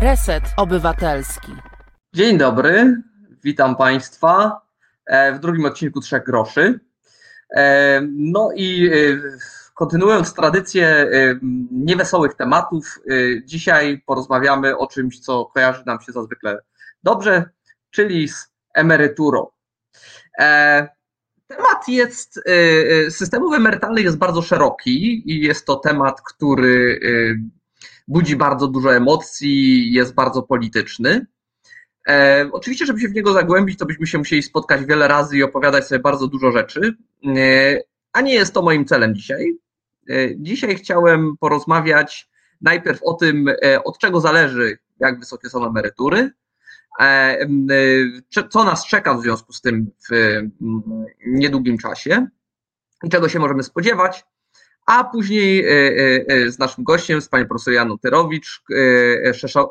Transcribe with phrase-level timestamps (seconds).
[0.00, 1.52] Reset Obywatelski.
[2.14, 3.02] Dzień dobry,
[3.44, 4.60] witam Państwa
[5.06, 6.80] e, w drugim odcinku Trzech Groszy.
[7.56, 8.92] E, no i e,
[9.74, 11.10] kontynuując tradycję
[11.72, 13.00] niewesołych tematów,
[13.44, 16.58] dzisiaj porozmawiamy o czymś, co kojarzy nam się zazwykle
[17.02, 17.50] dobrze,
[17.90, 19.46] czyli z emeryturą.
[21.46, 22.40] Temat jest,
[23.10, 27.00] systemów emerytalnych jest bardzo szeroki i jest to temat, który
[28.10, 31.26] budzi bardzo dużo emocji, jest bardzo polityczny.
[32.08, 35.42] E, oczywiście, żeby się w niego zagłębić, to byśmy się musieli spotkać wiele razy i
[35.42, 36.94] opowiadać sobie bardzo dużo rzeczy,
[37.36, 37.80] e,
[38.12, 39.58] a nie jest to moim celem dzisiaj.
[40.10, 46.30] E, dzisiaj chciałem porozmawiać najpierw o tym, e, od czego zależy, jak wysokie są emerytury,
[47.00, 50.12] e, e, co nas czeka w związku z tym w
[51.26, 52.26] niedługim czasie
[53.04, 54.24] i czego się możemy spodziewać
[54.90, 58.62] a później e, e, e, z naszym gościem, z panią profesor Janą Terowicz,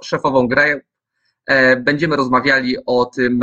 [0.03, 0.81] szefową GRE,
[1.77, 3.39] będziemy rozmawiali o tym,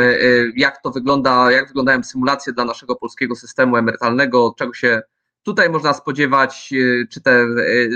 [0.57, 5.03] jak to wygląda, jak wyglądają symulacje dla naszego polskiego systemu emerytalnego, czego się
[5.43, 6.71] tutaj można spodziewać,
[7.11, 7.47] czy, te,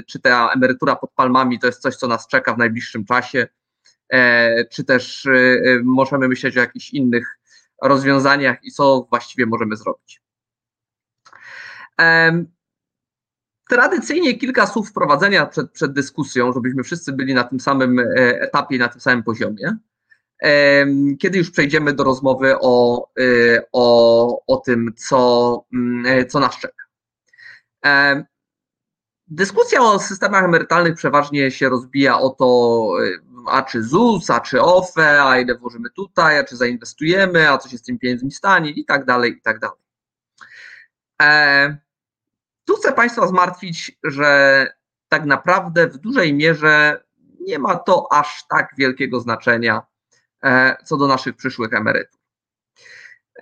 [0.06, 3.48] czy ta emerytura pod palmami to jest coś, co nas czeka w najbliższym czasie,
[4.70, 5.28] czy też
[5.84, 7.39] możemy myśleć o jakichś innych
[7.83, 10.22] rozwiązaniach i co właściwie możemy zrobić.
[13.70, 18.04] Tradycyjnie kilka słów wprowadzenia przed, przed dyskusją, żebyśmy wszyscy byli na tym samym e,
[18.40, 19.76] etapie, na tym samym poziomie.
[21.18, 26.58] Kiedy już przejdziemy do rozmowy o, e, o, o tym, co, mm, e, co nas
[26.58, 26.84] czeka.
[29.26, 32.88] Dyskusja o systemach emerytalnych przeważnie się rozbija o to,
[33.46, 37.68] a czy ZUS, a czy OFE, a ile włożymy tutaj, a czy zainwestujemy, a co
[37.68, 39.78] się z tym pieniędzmi stanie i tak dalej, i tak dalej.
[42.70, 44.66] Tu chcę Państwa zmartwić, że
[45.08, 47.04] tak naprawdę w dużej mierze
[47.40, 49.82] nie ma to aż tak wielkiego znaczenia
[50.44, 52.20] e, co do naszych przyszłych emerytów.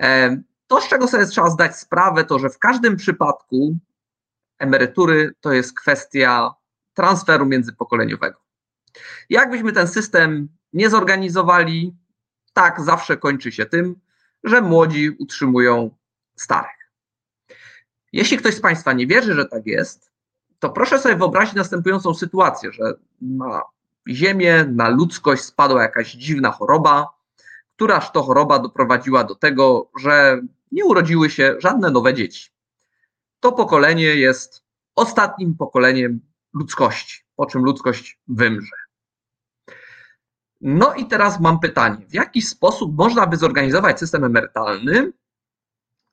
[0.00, 0.37] E,
[0.67, 3.77] to, z czego sobie trzeba zdać sprawę, to że w każdym przypadku
[4.59, 6.55] emerytury to jest kwestia
[6.94, 8.41] transferu międzypokoleniowego.
[9.31, 11.97] Jakbyśmy ten system nie zorganizowali,
[12.53, 14.00] tak zawsze kończy się tym,
[14.44, 15.91] że młodzi utrzymują
[16.37, 16.78] starych.
[18.13, 20.11] Jeśli ktoś z Państwa nie wierzy, że tak jest,
[20.59, 23.63] to proszę sobie wyobrazić następującą sytuację, że na
[24.09, 27.07] Ziemię, na ludzkość spadła jakaś dziwna choroba,
[27.77, 30.41] któraż to choroba doprowadziła do tego, że
[30.73, 32.51] nie urodziły się żadne nowe dzieci.
[33.41, 34.65] To pokolenie jest
[34.95, 36.21] ostatnim pokoleniem
[36.55, 38.77] ludzkości, po czym ludzkość wymrze.
[40.61, 45.13] No i teraz mam pytanie: w jaki sposób można by zorganizować system emerytalny,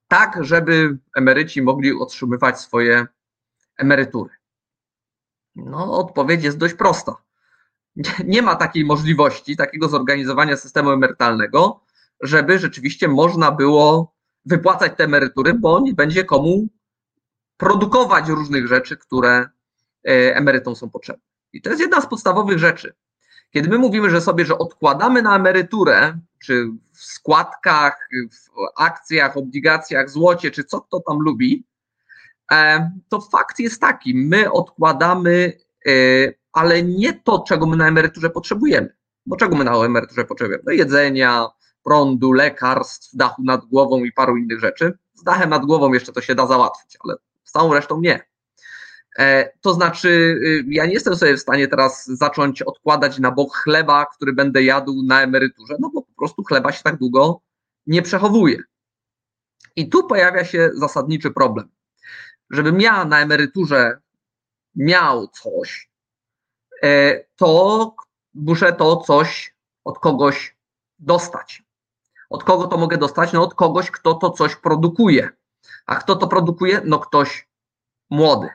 [0.08, 3.08] tak, żeby emeryci mogli otrzymywać swoje
[3.78, 4.30] emerytury?
[5.56, 7.16] No, odpowiedź jest dość prosta.
[8.26, 11.84] Nie ma takiej możliwości, takiego zorganizowania systemu emerytalnego,
[12.22, 16.68] żeby rzeczywiście można było wypłacać te emerytury, bo nie będzie komu
[17.58, 19.50] produkować różnych rzeczy, które
[20.08, 21.24] e, emerytom są potrzebne.
[21.54, 22.94] I to jest jedna z podstawowych rzeczy.
[23.56, 28.50] Kiedy my mówimy, że sobie, że odkładamy na emeryturę, czy w składkach, w
[28.82, 31.66] akcjach, obligacjach, złocie, czy co kto tam lubi,
[32.52, 35.54] e, to fakt jest taki, my odkładamy,
[35.88, 35.92] e,
[36.54, 38.96] ale nie to, czego my na emeryturze potrzebujemy.
[39.26, 40.64] Bo czego my na emeryturze potrzebujemy?
[40.66, 41.48] No jedzenia,
[41.84, 44.98] prądu, lekarstw, dachu nad głową i paru innych rzeczy.
[45.14, 48.26] Z dachem nad głową jeszcze to się da załatwić, ale z całą resztą nie.
[49.20, 53.56] E, to znaczy, y, ja nie jestem sobie w stanie teraz zacząć odkładać na bok
[53.56, 57.42] chleba, który będę jadł na emeryturze, no bo po prostu chleba się tak długo
[57.88, 58.64] nie przechowuje.
[59.76, 61.70] I tu pojawia się zasadniczy problem.
[62.50, 63.98] Żebym ja na emeryturze
[64.76, 65.90] miał coś,
[66.84, 67.96] e, to
[68.34, 70.58] muszę to coś od kogoś
[71.00, 71.64] dostać.
[72.30, 73.34] Od kogo to mogę dostać?
[73.34, 75.30] No od kogoś, kto to coś produkuje.
[75.86, 76.82] A kto to produkuje?
[76.86, 77.48] No ktoś
[78.10, 78.50] młody.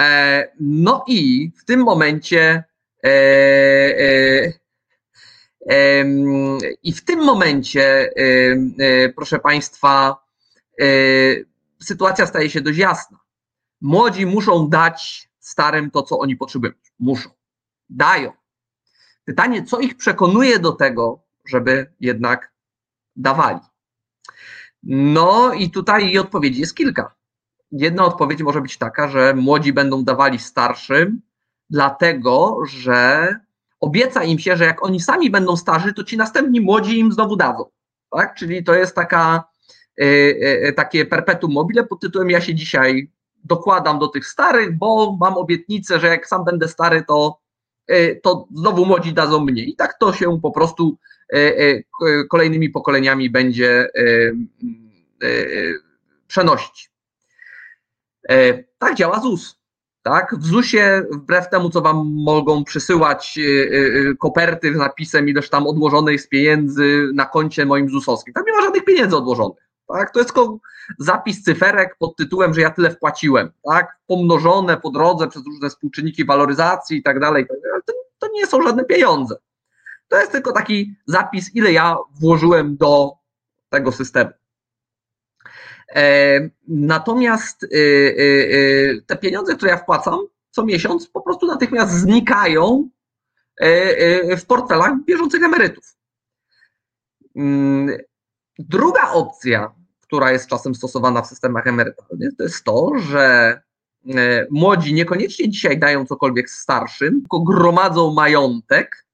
[0.00, 2.64] E, no i w tym momencie
[3.04, 3.08] e,
[5.70, 6.04] e,
[6.82, 8.10] i w tym momencie,
[9.16, 10.24] proszę Państwa,
[11.82, 13.18] sytuacja staje się dość jasna.
[13.80, 16.72] Młodzi muszą dać starym to, co oni potrzebują.
[16.98, 17.30] Muszą.
[17.88, 18.32] Dają.
[19.24, 22.52] Pytanie, co ich przekonuje do tego, żeby jednak
[23.16, 23.60] dawali?
[24.82, 27.17] No i tutaj odpowiedzi jest kilka
[27.72, 31.20] jedna odpowiedź może być taka, że młodzi będą dawali starszym,
[31.70, 33.34] dlatego że
[33.80, 37.36] obieca im się, że jak oni sami będą starzy, to ci następni młodzi im znowu
[37.36, 37.64] dadzą.
[38.10, 38.34] Tak?
[38.34, 39.44] Czyli to jest taka,
[39.96, 43.10] yy, takie perpetuum mobile pod tytułem ja się dzisiaj
[43.44, 47.40] dokładam do tych starych, bo mam obietnicę, że jak sam będę stary, to,
[48.22, 49.70] to znowu młodzi dadzą mniej.
[49.70, 50.98] I tak to się po prostu
[52.30, 53.88] kolejnymi pokoleniami będzie
[56.26, 56.90] przenosić.
[58.78, 59.58] Tak działa ZUS.
[60.02, 60.34] Tak?
[60.38, 63.38] W ZUS-ie, wbrew temu, co wam mogą przysyłać
[64.18, 68.62] koperty z napisem, ileż tam odłożonych z pieniędzy na koncie moim ZUS-owskim, tam nie ma
[68.62, 69.68] żadnych pieniędzy odłożonych.
[69.88, 70.10] Tak?
[70.10, 70.58] To jest tylko
[70.98, 73.96] zapis cyferek pod tytułem, że ja tyle wpłaciłem, tak?
[74.06, 77.46] pomnożone po drodze przez różne współczynniki waloryzacji i tak dalej.
[78.18, 79.36] To nie są żadne pieniądze.
[80.08, 83.12] To jest tylko taki zapis, ile ja włożyłem do
[83.70, 84.30] tego systemu.
[85.94, 90.18] E, natomiast e, e, te pieniądze, które ja wpłacam
[90.50, 92.88] co miesiąc, po prostu natychmiast znikają
[94.38, 95.96] w portfelach bieżących emerytów.
[97.36, 97.96] Mm,
[98.58, 103.60] druga opcja, która jest czasem stosowana w systemach emerytalnych, to jest to, że
[104.50, 109.06] młodzi niekoniecznie dzisiaj dają cokolwiek starszym, tylko gromadzą majątek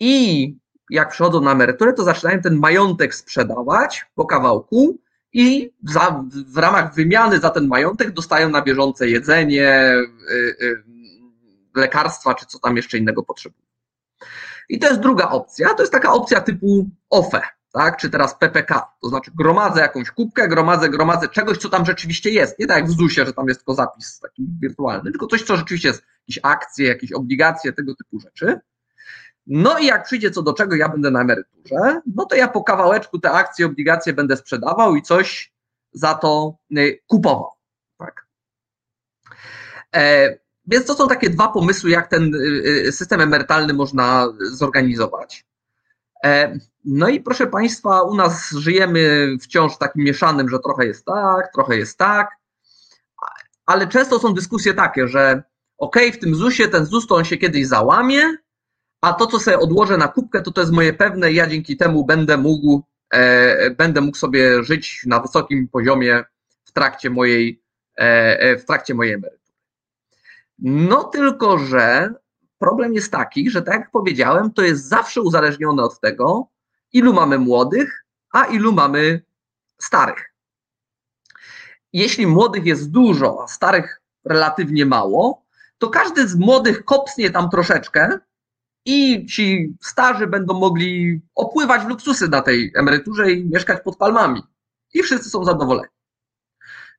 [0.00, 0.56] i
[0.90, 4.98] jak przychodzą na emeryturę, to zaczynają ten majątek sprzedawać po kawałku
[5.32, 9.94] i za, w ramach wymiany za ten majątek dostają na bieżące jedzenie,
[10.30, 10.82] y, y,
[11.76, 13.66] lekarstwa, czy co tam jeszcze innego potrzebują.
[14.68, 17.42] I to jest druga opcja, to jest taka opcja typu OFE,
[17.72, 22.30] tak, czy teraz PPK, to znaczy gromadzę jakąś kubkę, gromadzę, gromadzę czegoś, co tam rzeczywiście
[22.30, 25.42] jest, nie tak jak w ZUS-ie, że tam jest tylko zapis taki wirtualny, tylko coś,
[25.42, 28.60] co rzeczywiście jest, jakieś akcje, jakieś obligacje, tego typu rzeczy.
[29.46, 32.64] No i jak przyjdzie co do czego, ja będę na emeryturze, no to ja po
[32.64, 35.52] kawałeczku te akcje, obligacje będę sprzedawał i coś
[35.92, 37.50] za to y, kupował.
[37.98, 38.26] Tak.
[39.94, 42.38] E, więc to są takie dwa pomysły, jak ten y,
[42.86, 45.46] y, system emerytalny można zorganizować.
[46.24, 51.52] E, no i proszę Państwa, u nas żyjemy wciąż takim mieszanym, że trochę jest tak,
[51.52, 52.30] trochę jest tak,
[53.66, 55.42] ale często są dyskusje takie, że
[55.78, 58.36] ok, w tym ZUS-ie ten ZUS to on się kiedyś załamie,
[59.02, 62.04] a to, co sobie odłożę na kubkę, to to jest moje pewne ja dzięki temu
[62.04, 62.82] będę mógł,
[63.14, 66.24] e, będę mógł sobie żyć na wysokim poziomie
[66.64, 67.62] w trakcie mojej,
[67.98, 69.42] e, e, w trakcie mojej emerytury.
[70.58, 72.14] No tylko, że
[72.58, 76.48] problem jest taki, że tak jak powiedziałem, to jest zawsze uzależnione od tego,
[76.92, 79.22] ilu mamy młodych, a ilu mamy
[79.78, 80.34] starych.
[81.92, 85.42] Jeśli młodych jest dużo, a starych relatywnie mało,
[85.78, 88.18] to każdy z młodych kopsnie tam troszeczkę,
[88.84, 94.42] i ci starzy będą mogli opływać w luksusy na tej emeryturze i mieszkać pod palmami.
[94.94, 95.88] I wszyscy są zadowoleni.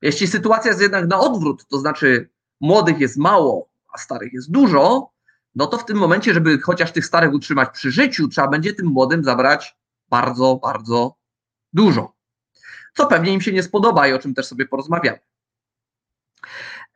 [0.02, 2.30] Jeśli sytuacja jest jednak na odwrót, to znaczy
[2.62, 5.14] młodych jest mało, a starych jest dużo,
[5.56, 8.88] no to w tym momencie, żeby chociaż tych starych utrzymać przy życiu, trzeba będzie tym
[8.88, 9.78] młodym zabrać
[10.10, 11.16] bardzo, bardzo
[11.74, 12.16] dużo.
[12.94, 15.20] Co pewnie im się nie spodoba i o czym też sobie porozmawiamy.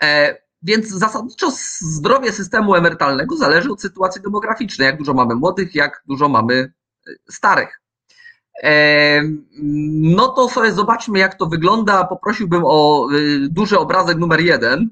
[0.04, 6.04] E, więc zasadniczo zdrowie systemu emerytalnego zależy od sytuacji demograficznej, jak dużo mamy młodych, jak
[6.08, 6.54] dużo mamy
[7.08, 7.82] e, starych.
[8.64, 9.22] E,
[10.02, 12.04] no to sobie zobaczmy, jak to wygląda.
[12.04, 13.16] Poprosiłbym o e,
[13.50, 14.90] duży obrazek numer jeden,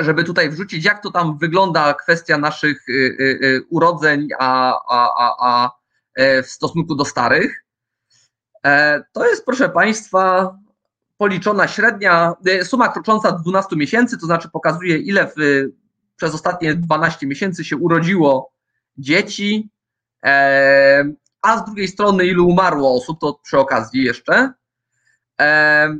[0.00, 2.86] żeby tutaj wrzucić, jak to tam wygląda kwestia naszych
[3.70, 5.70] urodzeń a, a, a, a
[6.42, 7.64] w stosunku do starych.
[9.12, 10.56] To jest, proszę Państwa,
[11.18, 15.32] policzona średnia, e, suma krocząca 12 miesięcy, to znaczy pokazuje, ile w,
[16.16, 18.52] przez ostatnie 12 miesięcy się urodziło
[18.98, 19.70] dzieci,
[20.24, 21.04] e,
[21.42, 24.52] a z drugiej strony, ilu umarło osób, to przy okazji jeszcze.
[25.40, 25.96] E,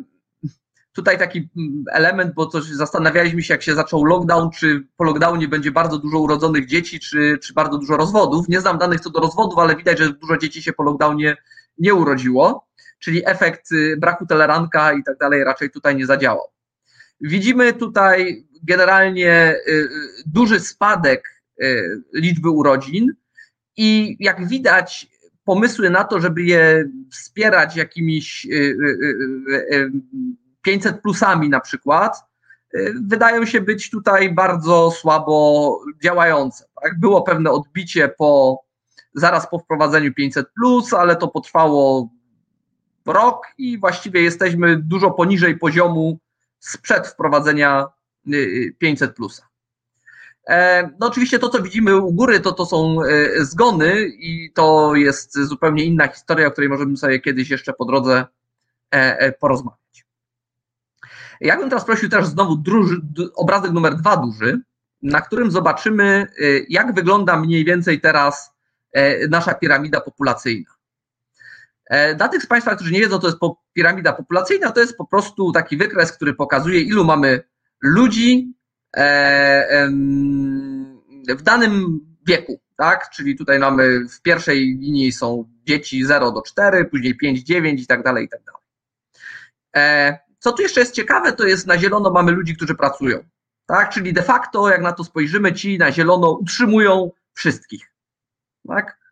[0.93, 1.49] tutaj taki
[1.93, 6.19] element, bo coś zastanawialiśmy się, jak się zaczął lockdown, czy po lockdownie będzie bardzo dużo
[6.19, 8.49] urodzonych dzieci, czy, czy bardzo dużo rozwodów.
[8.49, 11.37] Nie znam danych co do rozwodów, ale widać, że dużo dzieci się po lockdownie
[11.79, 12.67] nie urodziło
[12.99, 16.47] czyli efekt y, braku teleranka i tak dalej raczej tutaj nie zadziałał.
[17.21, 19.89] Widzimy tutaj generalnie y, y,
[20.27, 21.37] duży spadek
[22.15, 23.13] liczby urodzin
[23.77, 25.07] i jak widać,
[25.45, 28.47] pomysły na to, żeby je wspierać jakimiś
[30.63, 32.25] 500 plusami na przykład,
[33.03, 36.65] wydają się być tutaj bardzo słabo działające.
[36.83, 37.01] Tak?
[37.01, 38.61] Było pewne odbicie po,
[39.15, 42.11] zaraz po wprowadzeniu 500 plus, ale to potrwało
[43.07, 46.19] rok i właściwie jesteśmy dużo poniżej poziomu
[46.59, 47.87] sprzed wprowadzenia
[48.79, 49.49] 500 y, plusa.
[50.47, 54.95] E, no oczywiście to, co widzimy u góry, to, to są e, zgony i to
[54.95, 58.25] jest zupełnie inna historia, o której możemy sobie kiedyś jeszcze po drodze
[58.91, 60.07] e, porozmawiać.
[61.41, 62.63] Ja bym teraz prosił też znowu
[63.35, 64.61] obrazek numer dwa duży,
[65.03, 66.27] na którym zobaczymy,
[66.69, 68.55] jak wygląda mniej więcej teraz
[69.29, 70.76] nasza piramida populacyjna.
[71.87, 73.39] E, dla tych z Państwa, którzy nie wiedzą, to jest
[73.73, 77.43] piramida populacyjna, to jest po prostu taki wykres, który pokazuje, ilu mamy
[77.83, 78.55] ludzi
[78.97, 79.89] e,
[81.29, 83.11] w danym wieku, tak?
[83.11, 87.87] Czyli tutaj mamy w pierwszej linii są dzieci 0 do 4, później 5, 9 i
[87.87, 88.63] tak dalej, i tak dalej.
[89.77, 93.25] E, co tu jeszcze jest ciekawe, to jest na zielono mamy ludzi, którzy pracują,
[93.67, 93.91] tak?
[93.91, 97.93] Czyli de facto, jak na to spojrzymy, ci na zielono utrzymują wszystkich,
[98.69, 99.06] tak?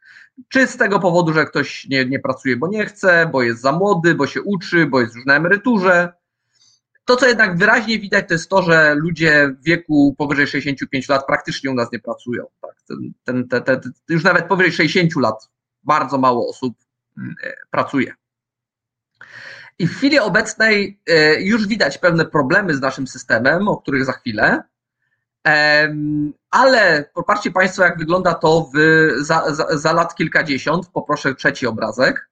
[0.49, 3.73] Czy z tego powodu, że ktoś nie, nie pracuje, bo nie chce, bo jest za
[3.73, 6.13] młody, bo się uczy, bo jest już na emeryturze,
[7.05, 11.27] to, co jednak wyraźnie widać, to jest to, że ludzie w wieku powyżej 65 lat
[11.27, 12.47] praktycznie u nas nie pracują.
[12.61, 12.75] Tak?
[13.25, 15.51] Ten, ten, ten, już nawet powyżej 60 lat
[15.83, 16.75] bardzo mało osób
[17.19, 18.15] mm, e, pracuje.
[19.79, 24.13] I w chwili obecnej e, już widać pewne problemy z naszym systemem, o których za
[24.13, 24.63] chwilę,
[26.51, 28.79] ale popatrzcie Państwo, jak wygląda to w,
[29.25, 30.89] za, za, za lat kilkadziesiąt.
[30.89, 32.29] Poproszę trzeci obrazek.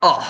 [0.00, 0.22] O!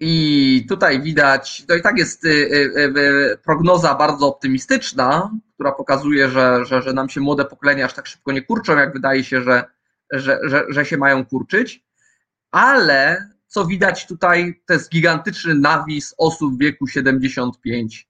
[0.00, 6.28] I tutaj widać, to i tak jest y, y, y, prognoza bardzo optymistyczna, która pokazuje,
[6.28, 9.42] że, że, że nam się młode pokolenia aż tak szybko nie kurczą, jak wydaje się,
[9.42, 9.64] że,
[10.10, 11.87] że, że, że się mają kurczyć.
[12.50, 18.08] Ale co widać tutaj, to jest gigantyczny nawis osób w wieku 75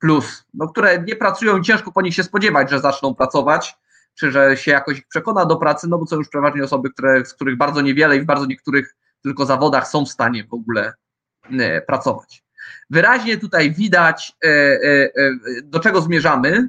[0.00, 3.76] plus, no, które nie pracują i ciężko po nich się spodziewać, że zaczną pracować
[4.14, 7.34] czy że się jakoś przekona do pracy, no bo są już przeważnie osoby, które, z
[7.34, 10.92] których bardzo niewiele i w bardzo niektórych tylko zawodach są w stanie w ogóle
[11.50, 12.44] e, pracować.
[12.90, 15.10] Wyraźnie tutaj widać, e, e,
[15.64, 16.68] do czego zmierzamy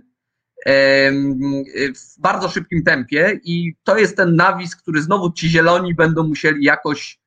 [0.66, 6.64] w bardzo szybkim tempie i to jest ten nawis, który znowu ci zieloni będą musieli
[6.64, 7.20] jakoś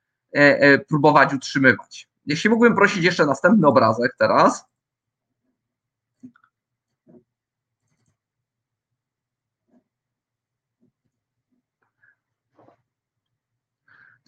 [0.89, 2.09] próbować utrzymywać.
[2.27, 4.65] Jeśli mógłbym prosić jeszcze następny obrazek teraz.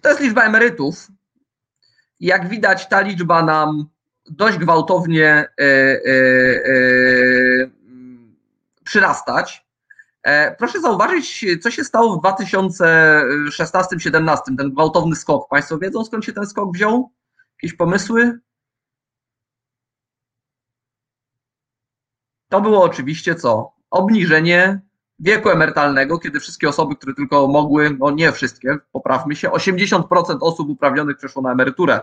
[0.00, 1.08] To jest liczba emerytów.
[2.20, 3.88] Jak widać, ta liczba nam
[4.30, 6.10] dość gwałtownie e, e,
[6.66, 7.70] e,
[8.90, 9.66] przyrastać.
[10.58, 15.48] Proszę zauważyć, co się stało w 2016-2017, ten gwałtowny skok.
[15.48, 17.12] Państwo wiedzą, skąd się ten skok wziął?
[17.62, 18.40] Jakieś pomysły?
[22.48, 23.72] To było oczywiście co?
[23.90, 24.80] Obniżenie
[25.18, 30.02] wieku emerytalnego, kiedy wszystkie osoby, które tylko mogły, no nie wszystkie, poprawmy się, 80%
[30.40, 32.00] osób uprawnionych przeszło na emeryturę.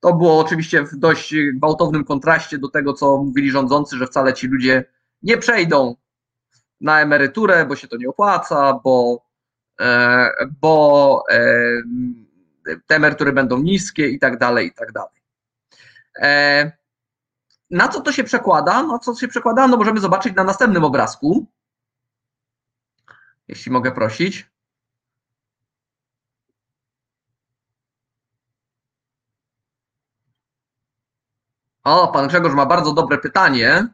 [0.00, 4.46] To było oczywiście w dość gwałtownym kontraście do tego, co mówili rządzący, że wcale ci
[4.46, 4.84] ludzie
[5.22, 5.96] nie przejdą
[6.82, 9.24] na emeryturę, bo się to nie opłaca, bo,
[9.80, 11.38] e, bo e,
[12.86, 15.22] te emerytury będą niskie i tak dalej, i tak dalej.
[16.18, 16.72] E,
[17.70, 18.82] na co to się przekłada?
[18.82, 19.68] No co się przekłada?
[19.68, 21.46] No możemy zobaczyć na następnym obrazku
[23.48, 24.52] jeśli mogę prosić.
[31.84, 33.88] O, pan Grzegorz ma bardzo dobre pytanie.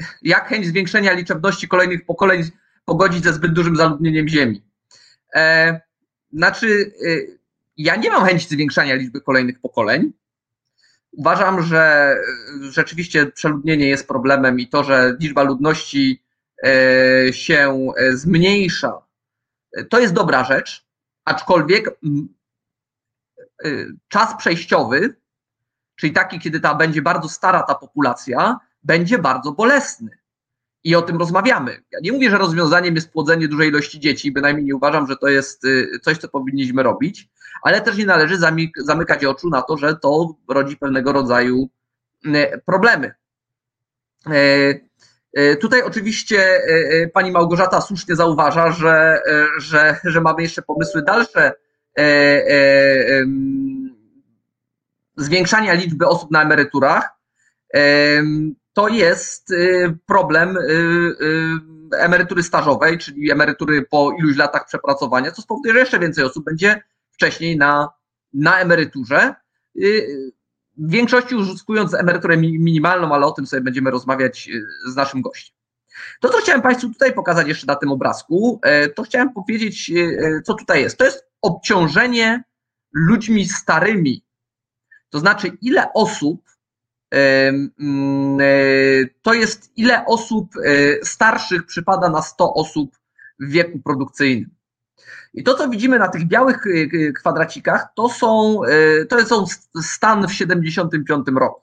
[0.00, 2.42] E, jak chęć zwiększenia liczebności kolejnych pokoleń
[2.84, 4.62] pogodzić ze zbyt dużym zaludnieniem Ziemi?
[5.34, 5.80] E,
[6.32, 7.08] znaczy, e,
[7.76, 10.12] ja nie mam chęci zwiększania liczby kolejnych pokoleń.
[11.12, 12.14] Uważam, że
[12.60, 16.22] rzeczywiście przeludnienie jest problemem i to, że liczba ludności
[16.62, 19.02] E, się e, zmniejsza,
[19.90, 20.86] to jest dobra rzecz,
[21.24, 23.68] aczkolwiek e,
[24.08, 25.14] czas przejściowy,
[25.96, 30.10] czyli taki, kiedy ta będzie bardzo stara ta populacja, będzie bardzo bolesny.
[30.84, 31.82] I o tym rozmawiamy.
[31.90, 35.28] Ja nie mówię, że rozwiązaniem jest płodzenie dużej ilości dzieci, bynajmniej nie uważam, że to
[35.28, 35.62] jest
[36.02, 37.28] coś, co powinniśmy robić,
[37.62, 38.38] ale też nie należy
[38.76, 41.68] zamykać oczu na to, że to rodzi pewnego rodzaju
[42.66, 43.14] problemy.
[45.34, 49.22] E, tutaj oczywiście e, e, pani Małgorzata słusznie zauważa, że,
[49.58, 51.52] że, że mamy jeszcze pomysły dalsze
[55.16, 57.08] zwiększania liczby osób na emeryturach.
[58.72, 59.52] To jest
[60.06, 60.58] problem
[61.98, 66.82] emerytury stażowej, czyli emerytury po iluś latach przepracowania, co spowoduje, że jeszcze więcej osób będzie
[67.10, 67.88] wcześniej na,
[68.32, 69.34] na emeryturze
[70.76, 75.56] w większości uzyskując emeryturę minimalną, ale o tym sobie będziemy rozmawiać y, z naszym gościem.
[76.20, 80.42] To, co chciałem Państwu tutaj pokazać jeszcze na tym obrazku, e, to chciałem powiedzieć, e,
[80.42, 80.96] co tutaj jest.
[80.96, 82.44] To jest obciążenie
[82.92, 84.24] ludźmi starymi.
[85.10, 86.42] To znaczy, ile osób,
[89.22, 90.54] to jest ile osób
[91.02, 92.96] starszych przypada na 100 osób
[93.40, 94.50] w wieku produkcyjnym.
[95.34, 98.60] I to, co widzimy na tych białych y, kwadracikach, to są,
[99.08, 99.44] to są
[99.82, 101.62] stan w 75 roku.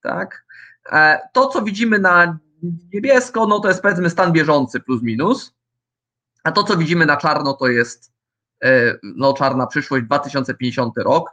[0.00, 0.44] Tak?
[0.92, 2.38] E, to, co widzimy na
[2.94, 5.54] niebiesko, no to jest powiedzmy stan bieżący plus minus,
[6.44, 8.12] a to, co widzimy na czarno, to jest
[9.02, 11.30] no, czarna przyszłość 2050 rok.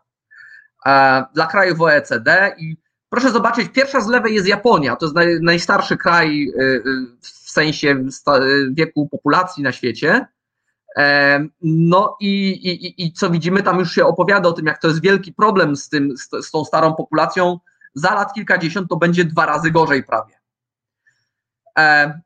[1.34, 2.78] Dla krajów OECD i
[3.14, 6.52] proszę zobaczyć, pierwsza z lewej jest Japonia, to jest naj, najstarszy kraj
[7.22, 8.04] w sensie
[8.72, 10.28] wieku populacji na świecie.
[11.62, 15.02] No i, i, i co widzimy, tam już się opowiada o tym, jak to jest
[15.02, 17.60] wielki problem z, tym, z, z tą starą populacją.
[17.94, 20.34] Za lat kilkadziesiąt to będzie dwa razy gorzej prawie.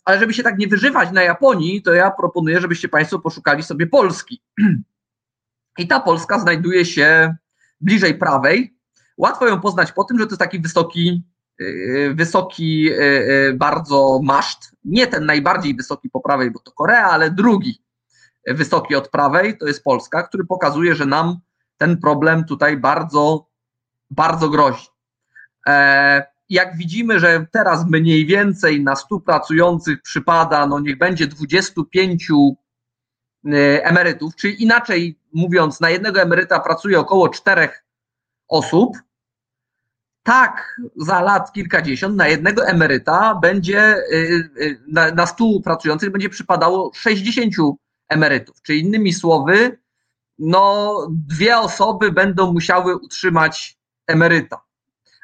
[0.05, 3.87] Ale żeby się tak nie wyżywać na Japonii, to ja proponuję, żebyście Państwo poszukali sobie
[3.87, 4.41] Polski.
[5.77, 7.35] I ta Polska znajduje się
[7.81, 8.76] bliżej prawej.
[9.17, 11.23] Łatwo ją poznać po tym, że to jest taki wysoki,
[11.59, 14.71] yy, wysoki yy, yy, bardzo maszt.
[14.85, 17.87] Nie ten najbardziej wysoki po prawej, bo to Korea, ale drugi
[18.47, 21.39] wysoki od prawej, to jest Polska, który pokazuje, że nam
[21.77, 23.49] ten problem tutaj bardzo,
[24.09, 24.87] bardzo grozi.
[25.67, 32.27] E, jak widzimy, że teraz mniej więcej na 100 pracujących przypada, no niech będzie 25
[32.31, 37.85] e, emerytów, czyli inaczej mówiąc, na jednego emeryta pracuje około czterech
[38.47, 38.97] osób,
[40.27, 44.01] tak za lat kilkadziesiąt na jednego emeryta będzie, e,
[44.87, 47.53] na, na 100 pracujących będzie przypadało 60
[48.09, 48.61] emerytów.
[48.61, 49.79] Czy innymi słowy,
[50.39, 54.61] no, dwie osoby będą musiały utrzymać emeryta.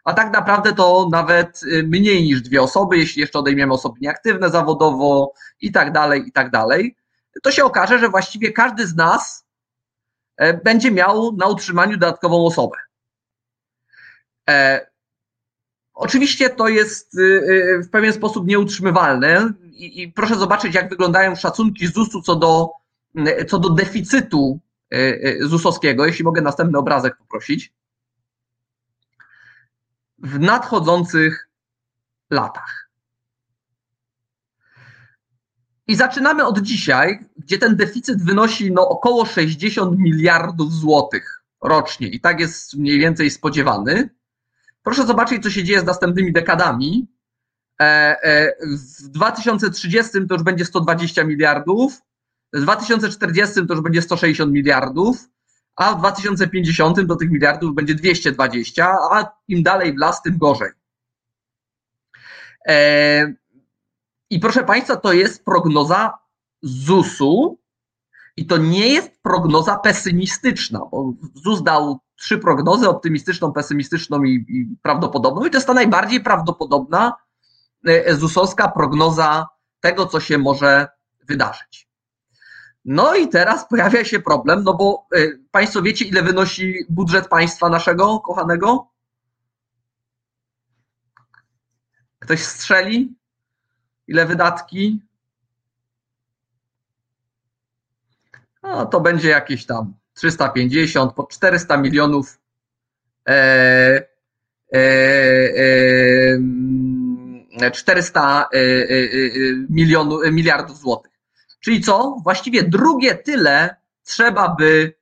[0.06, 4.50] A tak naprawdę to nawet y, mniej niż dwie osoby, jeśli jeszcze odejmiemy osoby nieaktywne
[4.50, 6.96] zawodowo i tak dalej, i tak dalej,
[7.44, 9.46] to się okaże, że właściwie każdy z nas
[10.38, 12.78] e, będzie miał na utrzymaniu dodatkową osobę.
[15.94, 21.36] Oczywiście to jest y, y, w pewien sposób nieutrzymywalne i, i proszę zobaczyć, jak wyglądają
[21.36, 22.70] szacunki ZUS-u co do,
[23.48, 24.60] co do deficytu
[25.42, 26.06] ZUS-owskiego.
[26.06, 27.74] Jeśli mogę następny obrazek poprosić.
[30.18, 31.50] W nadchodzących
[32.30, 32.90] latach.
[35.88, 42.20] I zaczynamy od dzisiaj, gdzie ten deficyt wynosi no, około 60 miliardów złotych rocznie i
[42.20, 44.10] tak jest mniej więcej spodziewany.
[44.84, 47.08] Proszę zobaczyć, co się dzieje z następnymi dekadami.
[47.82, 47.84] E,
[48.24, 48.56] e,
[49.04, 52.02] w 2030 to już będzie 120 miliardów,
[52.54, 55.30] w 2040 to już będzie 160 miliardów,
[55.76, 60.72] a w 2050 do tych miliardów będzie 220, a im dalej w las, tym gorzej.
[62.68, 63.34] E,
[64.30, 66.18] I proszę Państwa, to jest prognoza
[66.62, 67.63] ZUS-u
[68.38, 74.78] i to nie jest prognoza pesymistyczna, bo ZUS dał trzy prognozy, optymistyczną, pesymistyczną i, i
[74.82, 77.14] prawdopodobną i to jest ta najbardziej prawdopodobna
[77.86, 79.48] E, ZUS-owska prognoza
[79.80, 80.88] tego, co się może
[81.28, 81.88] wydarzyć.
[82.86, 85.20] No i teraz pojawia się problem, no bo e,
[85.52, 88.88] Państwo wiecie, ile wynosi budżet państwa naszego kochanego?
[92.20, 93.16] Ktoś strzeli?
[94.08, 95.02] Ile wydatki?
[98.64, 102.40] No to będzie jakieś tam 350, po 400 milionów
[103.30, 103.34] e,
[104.74, 104.80] e,
[107.62, 109.10] e, 400 e, e, e,
[109.70, 111.12] milionów, miliardów złotych.
[111.60, 112.18] Czyli co?
[112.24, 114.94] Właściwie drugie tyle trzeba by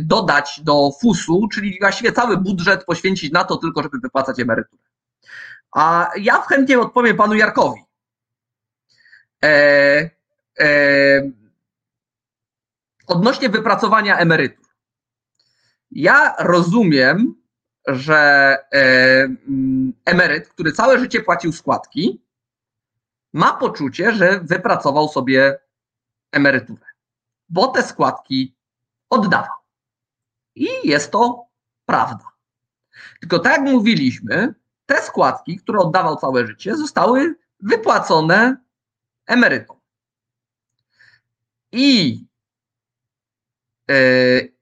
[0.00, 4.82] dodać do FUS-u, czyli właściwie cały budżet poświęcić na to tylko, żeby wypłacać emeryturę.
[5.72, 7.80] A ja chętnie odpowiem panu Jarkowi.
[9.44, 10.10] E,
[10.58, 11.30] e,
[13.12, 14.66] odnośnie wypracowania emerytur.
[15.90, 17.34] Ja rozumiem,
[17.86, 18.18] że
[18.72, 18.82] e,
[19.24, 22.22] mm, emeryt, który całe życie płacił składki,
[23.32, 25.58] ma poczucie, że wypracował sobie
[26.32, 26.86] emeryturę,
[27.48, 28.56] bo te składki
[29.10, 29.56] oddawał.
[30.54, 31.46] I jest to
[31.86, 32.24] prawda.
[33.20, 34.54] Tylko tak jak mówiliśmy,
[34.86, 38.56] te składki, które oddawał całe życie, zostały wypłacone
[39.26, 39.76] emerytom.
[41.72, 42.24] I,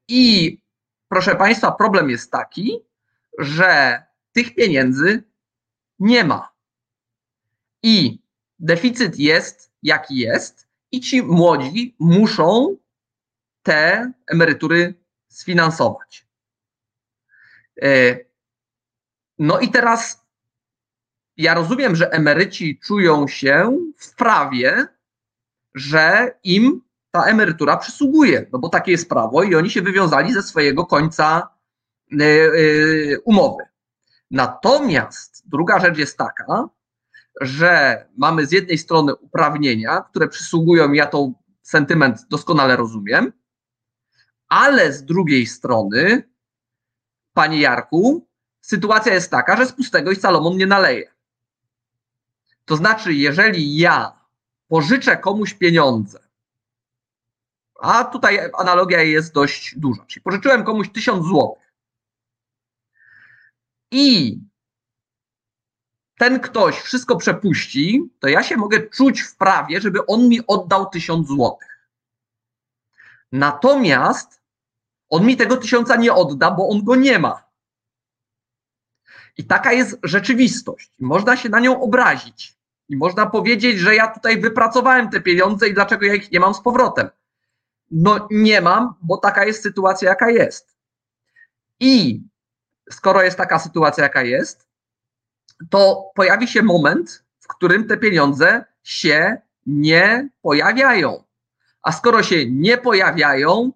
[0.09, 0.59] I
[1.09, 2.79] proszę Państwa, problem jest taki,
[3.39, 4.03] że
[4.33, 5.23] tych pieniędzy
[5.99, 6.53] nie ma.
[7.83, 8.23] I
[8.59, 12.77] deficyt jest jaki jest, i ci młodzi muszą
[13.63, 14.95] te emerytury
[15.29, 16.27] sfinansować.
[17.83, 18.19] E,
[19.39, 20.27] no i teraz
[21.37, 24.87] ja rozumiem, że emeryci czują się w prawie,
[25.75, 30.43] że im ta emerytura przysługuje, no bo takie jest prawo i oni się wywiązali ze
[30.43, 31.49] swojego końca
[32.13, 33.65] E, e, umowy.
[34.31, 36.69] Natomiast druga rzecz jest taka,
[37.41, 43.33] że mamy z jednej strony uprawnienia, które przysługują, ja to sentyment doskonale rozumiem,
[44.49, 46.31] ale z drugiej strony,
[47.33, 48.29] panie Jarku,
[48.61, 51.15] sytuacja jest taka, że z pustego i Salomon nie naleje.
[52.65, 54.21] To znaczy, jeżeli ja
[54.69, 56.19] pożyczę komuś pieniądze,
[57.81, 60.05] A tutaj analogia jest dość duża.
[60.07, 61.57] Czyli pożyczyłem komuś 1000 zł.
[63.91, 64.39] I
[66.19, 70.91] ten ktoś wszystko przepuści, to ja się mogę czuć w prawie, żeby on mi oddał
[70.91, 71.59] 1000 zł.
[73.33, 74.41] Natomiast
[75.09, 77.51] on mi tego tysiąca nie odda, bo on go nie ma.
[79.37, 80.93] I taka jest rzeczywistość.
[80.99, 82.59] Można się na nią obrazić.
[82.89, 86.55] I można powiedzieć, że ja tutaj wypracowałem te pieniądze i dlaczego ja ich nie mam
[86.55, 87.11] z powrotem.
[87.91, 90.77] No nie mam, bo taka jest sytuacja, jaka jest.
[91.81, 92.23] I
[92.91, 94.69] skoro jest taka sytuacja, jaka jest,
[95.71, 101.25] to pojawi się moment, w którym te pieniądze się nie pojawiają.
[101.83, 103.73] A skoro się nie pojawiają,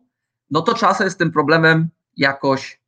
[0.51, 2.81] no to trzeba sobie z tym problemem jakoś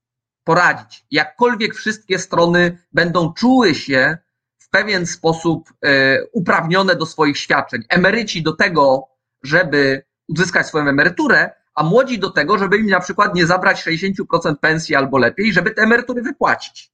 [0.44, 1.04] poradzić.
[1.10, 4.18] Jakkolwiek wszystkie strony będą czuły się
[4.58, 7.82] w pewien sposób e, uprawnione do swoich świadczeń.
[7.88, 9.08] Emeryci do tego,
[9.42, 14.56] żeby uzyskać swoją emeryturę, a młodzi do tego, żeby im na przykład nie zabrać 60%
[14.60, 16.92] pensji albo lepiej, żeby te emerytury wypłacić.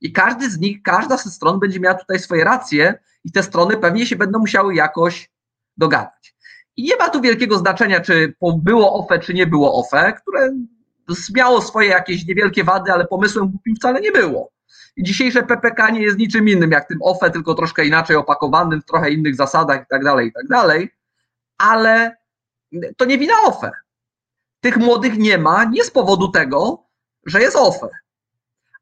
[0.00, 3.76] I każdy z nich, każda ze stron będzie miała tutaj swoje racje i te strony
[3.76, 5.30] pewnie się będą musiały jakoś
[5.76, 6.36] dogadać.
[6.76, 10.52] I nie ma tu wielkiego znaczenia, czy było OFE, czy nie było OFE, które
[11.34, 14.50] miało swoje jakieś niewielkie wady, ale pomysłem głupim wcale nie było.
[14.96, 18.84] I dzisiejsze PPK nie jest niczym innym jak tym OFE, tylko troszkę inaczej opakowanym, w
[18.84, 20.90] trochę innych zasadach i tak dalej, i tak dalej.
[21.58, 22.16] Ale
[22.96, 23.70] to nie wina OFE.
[24.60, 26.86] Tych młodych nie ma nie z powodu tego,
[27.26, 27.88] że jest OFE.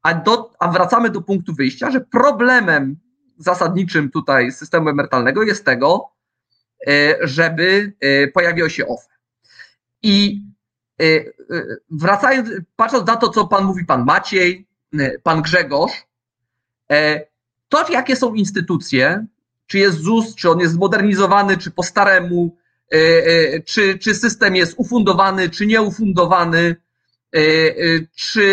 [0.03, 2.97] A, do, a wracamy do punktu wyjścia, że problemem
[3.37, 6.11] zasadniczym tutaj systemu emerytalnego jest tego,
[6.87, 9.07] e, żeby e, pojawiło się OFE.
[10.03, 10.43] I
[11.01, 11.05] e,
[11.91, 14.67] wracając, patrząc na to, co pan mówi, pan Maciej,
[15.23, 16.07] pan Grzegorz,
[17.69, 19.25] to jakie są instytucje,
[19.67, 22.57] czy jest ZUS, czy on jest zmodernizowany, czy po staremu,
[23.65, 26.75] czy, czy system jest ufundowany, czy nieufundowany,
[27.35, 28.43] E, e, czy,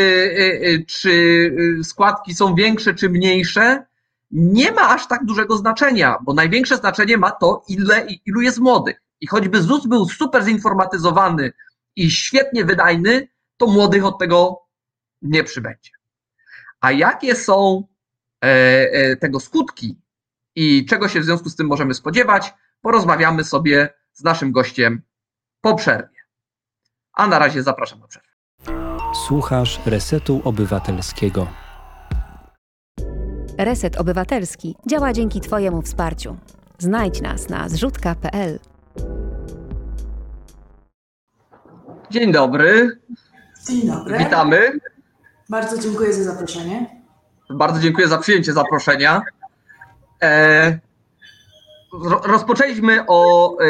[0.63, 3.87] e, czy składki są większe czy mniejsze,
[4.31, 9.03] nie ma aż tak dużego znaczenia, bo największe znaczenie ma to, ile, ilu jest młodych.
[9.21, 11.53] I choćby ZUS był super zinformatyzowany
[11.97, 14.63] i świetnie wydajny, to młodych od tego
[15.23, 15.91] nie przybędzie.
[16.81, 17.87] A jakie są
[19.21, 19.99] tego skutki
[20.55, 25.03] i czego się w związku z tym możemy spodziewać, porozmawiamy sobie z naszym gościem
[25.61, 26.19] po przerwie.
[27.13, 28.29] A na razie zapraszam na przerwę.
[29.27, 31.47] Słuchasz Resetu Obywatelskiego.
[33.59, 36.37] Reset Obywatelski działa dzięki Twojemu wsparciu.
[36.79, 38.59] Znajdź nas na zrzutka.pl.
[42.11, 43.01] Dzień dobry.
[43.67, 44.19] Dzień dobry.
[44.19, 44.79] Witamy.
[45.49, 47.03] Bardzo dziękuję za zaproszenie.
[47.51, 49.23] Bardzo dziękuję za przyjęcie zaproszenia.
[50.23, 50.79] E,
[52.25, 53.65] rozpoczęliśmy o, e,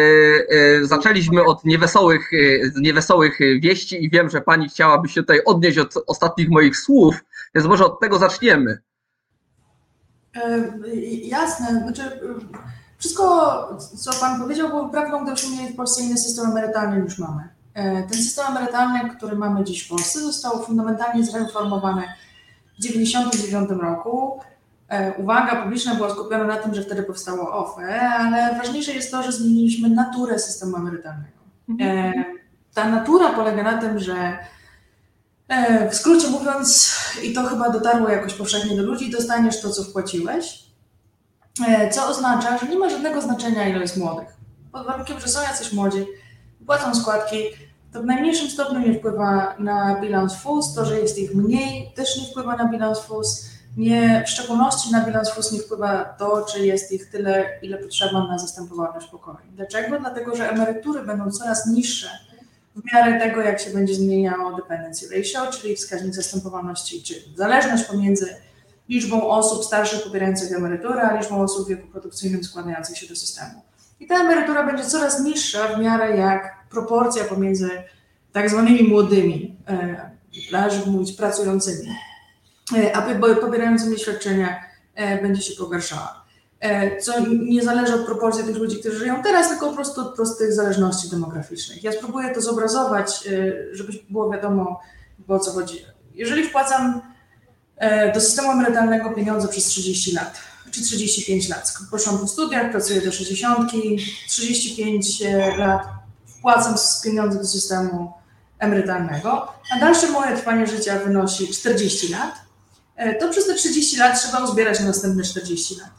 [0.48, 5.78] e, zaczęliśmy od niewesołych, e, niewesołych wieści i wiem, że pani chciałaby się tutaj odnieść
[5.78, 8.78] od ostatnich moich słów, więc może od tego zaczniemy.
[11.24, 12.20] Jasne, znaczy
[12.98, 13.24] wszystko,
[13.96, 17.48] co pan powiedział, było prawdą, mieli w Polsce inny system emerytalny niż mamy.
[18.10, 22.02] Ten system emerytalny, który mamy dziś w Polsce, został fundamentalnie zreformowany
[22.78, 24.40] w 1999 roku
[25.18, 29.32] uwaga publiczna była skupiona na tym, że wtedy powstało OFE, ale ważniejsze jest to, że
[29.32, 31.38] zmieniliśmy naturę systemu emerytalnego.
[31.68, 31.98] Mhm.
[31.98, 32.24] E,
[32.74, 34.38] ta natura polega na tym, że
[35.48, 39.84] e, w skrócie mówiąc, i to chyba dotarło jakoś powszechnie do ludzi, dostaniesz to, co
[39.84, 40.62] wpłaciłeś,
[41.92, 44.28] co oznacza, że nie ma żadnego znaczenia, ile jest młodych.
[44.72, 46.06] Pod warunkiem, że są jacyś młodzi,
[46.66, 47.36] płacą składki,
[47.92, 52.16] to w najmniejszym stopniu nie wpływa na bilans FUS, to, że jest ich mniej, też
[52.16, 56.66] nie wpływa na bilans FUS nie, w szczególności na bilans FUS nie wpływa to, czy
[56.66, 59.42] jest ich tyle, ile potrzeba na zastępowalność pokoleń.
[59.52, 60.00] Dlaczego?
[60.00, 62.10] Dlatego, że emerytury będą coraz niższe
[62.76, 68.36] w miarę tego, jak się będzie zmieniało dependency ratio, czyli wskaźnik zastępowalności, czy zależność pomiędzy
[68.88, 73.62] liczbą osób starszych pobierających emeryturę, a liczbą osób w wieku produkcyjnym składających się do systemu.
[74.00, 77.70] I ta emerytura będzie coraz niższa w miarę jak proporcja pomiędzy
[78.32, 81.88] tak zwanymi młodymi, e, żeby mówić pracującymi,
[82.76, 83.02] E, a
[83.40, 86.24] pobierającymi świadczenia e, będzie się pogarszała.
[86.60, 87.12] E, co
[87.48, 91.10] nie zależy od proporcji tych ludzi, którzy żyją teraz, tylko po prostu od prostych zależności
[91.10, 91.84] demograficznych.
[91.84, 93.28] Ja spróbuję to zobrazować,
[93.72, 94.80] żeby było wiadomo,
[95.28, 95.84] o co chodzi.
[96.14, 97.00] Jeżeli wpłacam
[98.14, 100.38] do systemu emerytalnego pieniądze przez 30 lat,
[100.70, 103.72] czy 35 lat, poszłam po studiach, pracuję do 60,
[104.28, 105.22] 35
[105.56, 105.82] lat,
[106.26, 108.12] wpłacam pieniądze do systemu
[108.58, 112.51] emerytalnego, a dalsze moje trwanie życia wynosi 40 lat, E,
[113.20, 115.90] to przez te 30 lat trzeba uzbierać na następne 40 lat.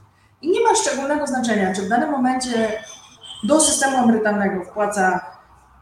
[0.41, 2.81] I nie ma szczególnego znaczenia, czy w danym momencie
[3.43, 5.25] do systemu emerytalnego wpłaca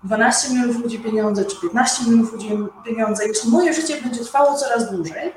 [0.04, 2.50] 12 milionów ludzi pieniądze, czy 15 milionów ludzi
[2.86, 5.34] pieniądze, jeśli moje życie będzie trwało coraz dłużej,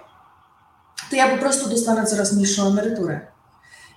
[1.10, 3.20] to ja po prostu dostanę coraz niższą emeryturę.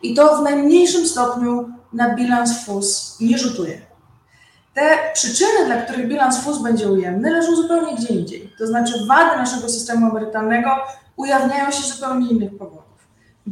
[0.01, 3.81] I to w najmniejszym stopniu na bilans FUS nie rzutuje.
[4.73, 8.53] Te przyczyny, dla których bilans FUS będzie ujemny, leżą zupełnie gdzie indziej.
[8.59, 10.69] To znaczy wady naszego systemu emerytalnego
[11.17, 12.84] ujawniają się z zupełnie innych powodów.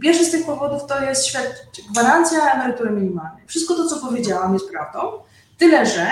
[0.02, 1.38] Pierwszy z tych powodów to jest
[1.92, 3.44] gwarancja emerytury minimalnej.
[3.48, 5.00] Wszystko to, co powiedziałam, jest prawdą,
[5.58, 6.08] tyle że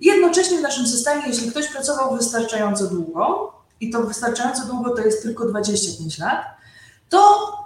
[0.00, 5.22] jednocześnie w naszym systemie, jeśli ktoś pracował wystarczająco długo, i to wystarczająco długo to jest
[5.22, 6.44] tylko 25 lat,
[7.08, 7.18] to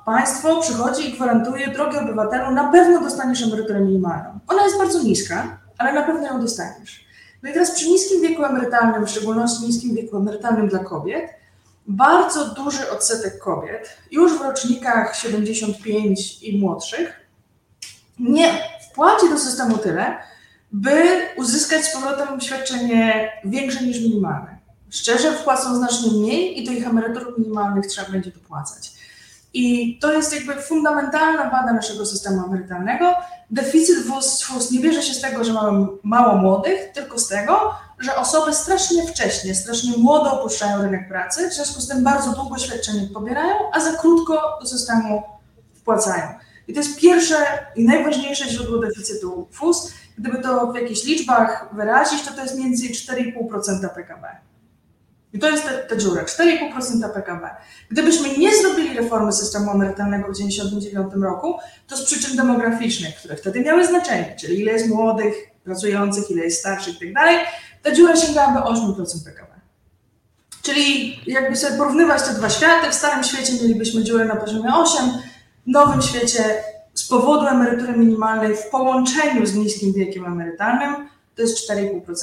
[0.07, 4.39] państwo przychodzi i gwarantuje, drogi obywatelu, na pewno dostaniesz emeryturę minimalną.
[4.49, 7.09] Ona jest bardzo niska, ale na pewno ją dostaniesz.
[7.43, 11.31] No i teraz przy niskim wieku emerytalnym, w szczególności niskim wieku emerytalnym dla kobiet,
[11.89, 17.29] bardzo duży odsetek kobiet, już w rocznikach 75 i młodszych,
[18.19, 18.53] nie
[18.91, 20.17] wpłaci do systemu tyle,
[20.73, 21.03] by
[21.37, 24.59] uzyskać z powrotem świadczenie większe niż minimalne.
[24.91, 28.93] Szczerze wpłacą znacznie mniej i do ich emerytur minimalnych trzeba będzie dopłacać.
[29.55, 33.15] I to jest jakby fundamentalna wada naszego systemu emerytalnego.
[33.51, 37.75] Deficyt WUS, FUS nie bierze się z tego, że mamy mało młodych, tylko z tego,
[37.99, 42.59] że osoby strasznie wcześnie, strasznie młodo opuszczają rynek pracy, w związku z tym bardzo długo
[42.59, 45.23] świadczenie pobierają, a za krótko do systemu
[45.75, 46.25] wpłacają.
[46.69, 47.37] I to jest pierwsze
[47.77, 49.93] i najważniejsze źródło deficytu FUS.
[50.19, 54.29] Gdyby to w jakichś liczbach wyrazić, to to jest między 4,5% PKB.
[55.33, 57.51] I to jest ta, ta dziura, 4,5% PKB.
[57.91, 63.61] Gdybyśmy nie zrobili reformy systemu emerytalnego w 1999 roku, to z przyczyn demograficznych, które wtedy
[63.61, 65.35] miały znaczenie, czyli ile jest młodych,
[65.65, 67.47] pracujących, ile jest starszych i tak
[67.89, 69.53] ta dziura sięgałaby 8% PKB.
[70.63, 75.11] Czyli jakby sobie porównywać te dwa światy, w starym świecie mielibyśmy dziurę na poziomie 8,
[75.67, 76.45] w nowym świecie
[76.95, 82.15] z powodu emerytury minimalnej w połączeniu z niskim wiekiem emerytalnym to jest 4,5%.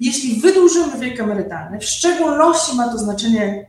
[0.00, 3.66] Jeśli wydłużymy wiek emerytalny, w szczególności ma to znaczenie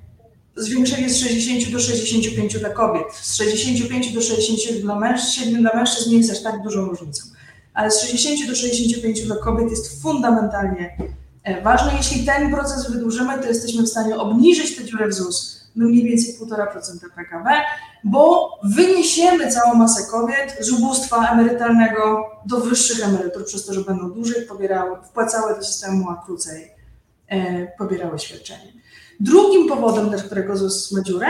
[0.56, 6.10] zwiększenie z 60 do 65 dla kobiet, z 65 do 60 dla mężczyzn, dla mężczyzn
[6.10, 7.24] nie jest aż tak dużą różnicą,
[7.76, 10.98] ale z 60 do 65 dla kobiet jest fundamentalnie
[11.44, 11.92] e, ważne.
[11.98, 16.04] Jeśli ten proces wydłużymy, to jesteśmy w stanie obniżyć tę dziurę w ZUS do mniej
[16.04, 17.50] więcej 1,5% PKB,
[18.04, 24.12] bo wyniesiemy całą masę kobiet z ubóstwa emerytalnego do wyższych emerytur, przez to, że będą
[24.12, 26.72] dłużej pobierały, wpłacały do systemu, a krócej
[27.28, 28.74] e, pobierały świadczenie.
[29.20, 31.28] Drugim powodem, dla którego ZUS ma dziurę,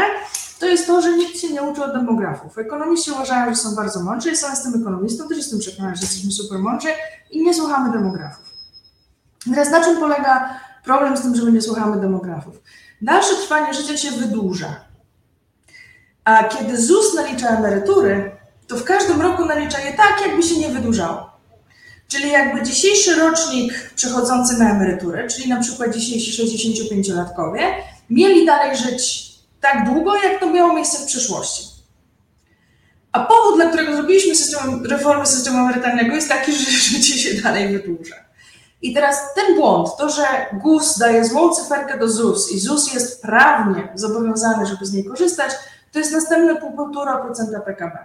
[0.59, 2.57] to jest to, że nikt się nie uczy od demografów.
[2.57, 6.31] Ekonomiści uważają, że są bardzo mądrzy, ja sam jestem ekonomistą, też jestem przekonana, że jesteśmy
[6.31, 6.87] super mądrzy
[7.31, 8.45] i nie słuchamy demografów.
[9.45, 12.61] Teraz na czym polega problem z tym, że my nie słuchamy demografów?
[13.01, 14.75] Nasze trwanie życia się wydłuża.
[16.23, 18.31] A kiedy ZUS nalicza emerytury,
[18.67, 21.34] to w każdym roku nalicza je tak, jakby się nie wydłużało.
[22.07, 27.61] Czyli jakby dzisiejszy rocznik przechodzący na emeryturę, czyli na przykład dzisiejsi 65-latkowie,
[28.09, 31.75] mieli dalej żyć tak długo, jak to miało miejsce w przyszłości.
[33.11, 37.69] A powód, dla którego zrobiliśmy system, reformę systemu emerytalnego jest taki, że życie się dalej
[37.69, 38.15] wydłuża.
[38.81, 43.21] I teraz ten błąd, to, że GUS daje złą cyferkę do ZUS i ZUS jest
[43.21, 45.51] prawnie zobowiązany, żeby z niej korzystać,
[45.91, 47.97] to jest następne 1,5% PKB.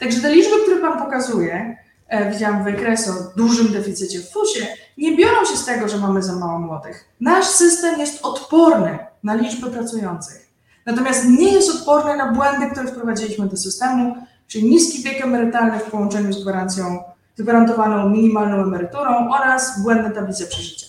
[0.00, 1.76] Także te liczby, które Pan pokazuje,
[2.10, 4.66] e, widziałam wykres o dużym deficycie w FUS-ie,
[4.98, 7.04] nie biorą się z tego, że mamy za mało młodych.
[7.20, 10.50] Nasz system jest odporny na liczby pracujących.
[10.86, 15.82] Natomiast nie jest odporny na błędy, które wprowadziliśmy do systemu, czyli niski wiek emerytalny w
[15.90, 17.04] połączeniu z gwarancją,
[17.38, 20.86] gwarantowaną minimalną emeryturą oraz błędne tablice przeżycia.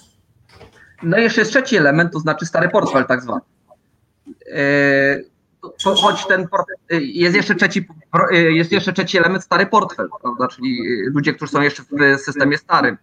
[1.04, 3.42] No i jeszcze jest trzeci element, to znaczy stary portfel tak zwany.
[3.42, 5.31] To-
[5.95, 7.88] Choć ten portfel, yy, jest jeszcze trzeci,
[8.32, 10.47] yy, jest jeszcze trzeci element, stary portfel, prawda?
[10.47, 12.97] Czyli yy, ludzie, którzy są jeszcze w systemie starym.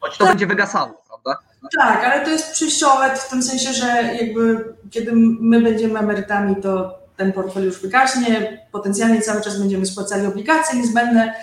[0.00, 1.42] Choć to będzie wygasało, prawda?
[1.78, 3.86] Tak, ale to jest przejściowe w tym sensie, że
[4.20, 10.26] jakby kiedy my będziemy emerytami, to ten portfel już wygaśnie, potencjalnie cały czas będziemy spłacali
[10.26, 11.34] obligacje niezbędne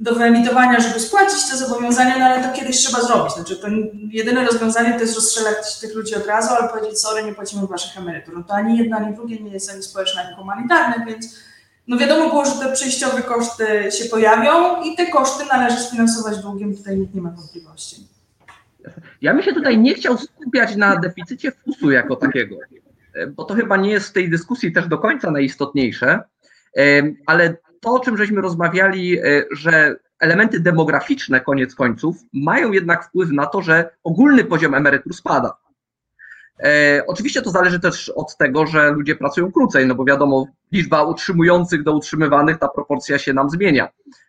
[0.00, 3.34] do wyemitowania, żeby spłacić te zobowiązania, no ale to kiedyś trzeba zrobić.
[3.34, 3.68] Znaczy to
[4.10, 7.98] jedyne rozwiązanie to jest rozstrzelać tych ludzi od razu, ale powiedzieć, sorry, nie płacimy waszych
[7.98, 8.34] emerytur.
[8.34, 11.38] No to ani jedno, ani drugie nie jest ani społeczne, ani humanitarne, więc
[11.88, 13.66] no wiadomo było, że te przejściowe koszty
[13.98, 18.06] się pojawią i te koszty należy sfinansować długiem, tutaj nikt nie ma wątpliwości.
[19.22, 22.56] Ja bym się tutaj nie chciał skupiać na deficycie FUS-u jako takiego,
[23.14, 26.20] e, bo to chyba nie jest w tej dyskusji też do końca najistotniejsze,
[26.76, 33.04] e, ale to, o czym żeśmy rozmawiali, e, że elementy demograficzne koniec końców mają jednak
[33.04, 35.56] wpływ na to, że ogólny poziom emerytur spada.
[36.60, 41.02] E, Oczywiście to zależy też od tego, że ludzie pracują krócej, no bo wiadomo, liczba
[41.02, 43.88] utrzymujących do utrzymywanych, ta proporcja się nam zmienia.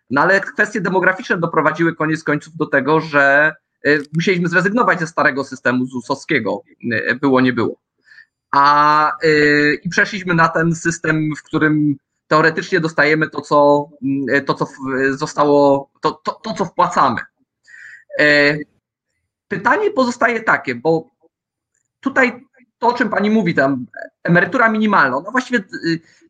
[0.10, 3.54] No ale kwestie demograficzne doprowadziły koniec końców do tego, że
[4.14, 6.62] musieliśmy zrezygnować ze starego systemu ZUS-owskiego,
[7.22, 7.76] było nie było.
[8.52, 9.12] A
[9.84, 11.98] i przeszliśmy na ten system, w którym
[12.30, 13.90] teoretycznie dostajemy to, co,
[14.46, 14.68] to, co
[15.12, 17.22] zostało, to, to, to co wpłacamy.
[19.48, 21.10] Pytanie pozostaje takie, bo
[22.00, 22.46] tutaj
[22.80, 23.86] to, o czym pani mówi, tam
[24.24, 25.64] emerytura minimalna, no właściwie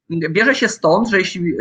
[0.10, 1.54] bierze się stąd, że jeśli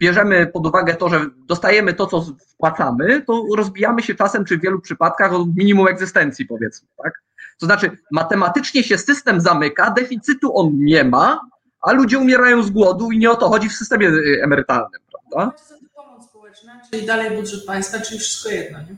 [0.00, 4.62] bierzemy pod uwagę to, że dostajemy to, co wpłacamy, to rozbijamy się czasem, czy w
[4.62, 7.22] wielu przypadkach, o minimum egzystencji, powiedzmy, tak?
[7.58, 11.40] To znaczy, matematycznie się system zamyka, deficytu on nie ma,
[11.80, 15.56] a ludzie umierają z głodu i nie o to chodzi w systemie y, emerytalnym, prawda?
[15.94, 18.96] Pomoc społeczna, czyli dalej budżet państwa, czyli wszystko jedno, nie?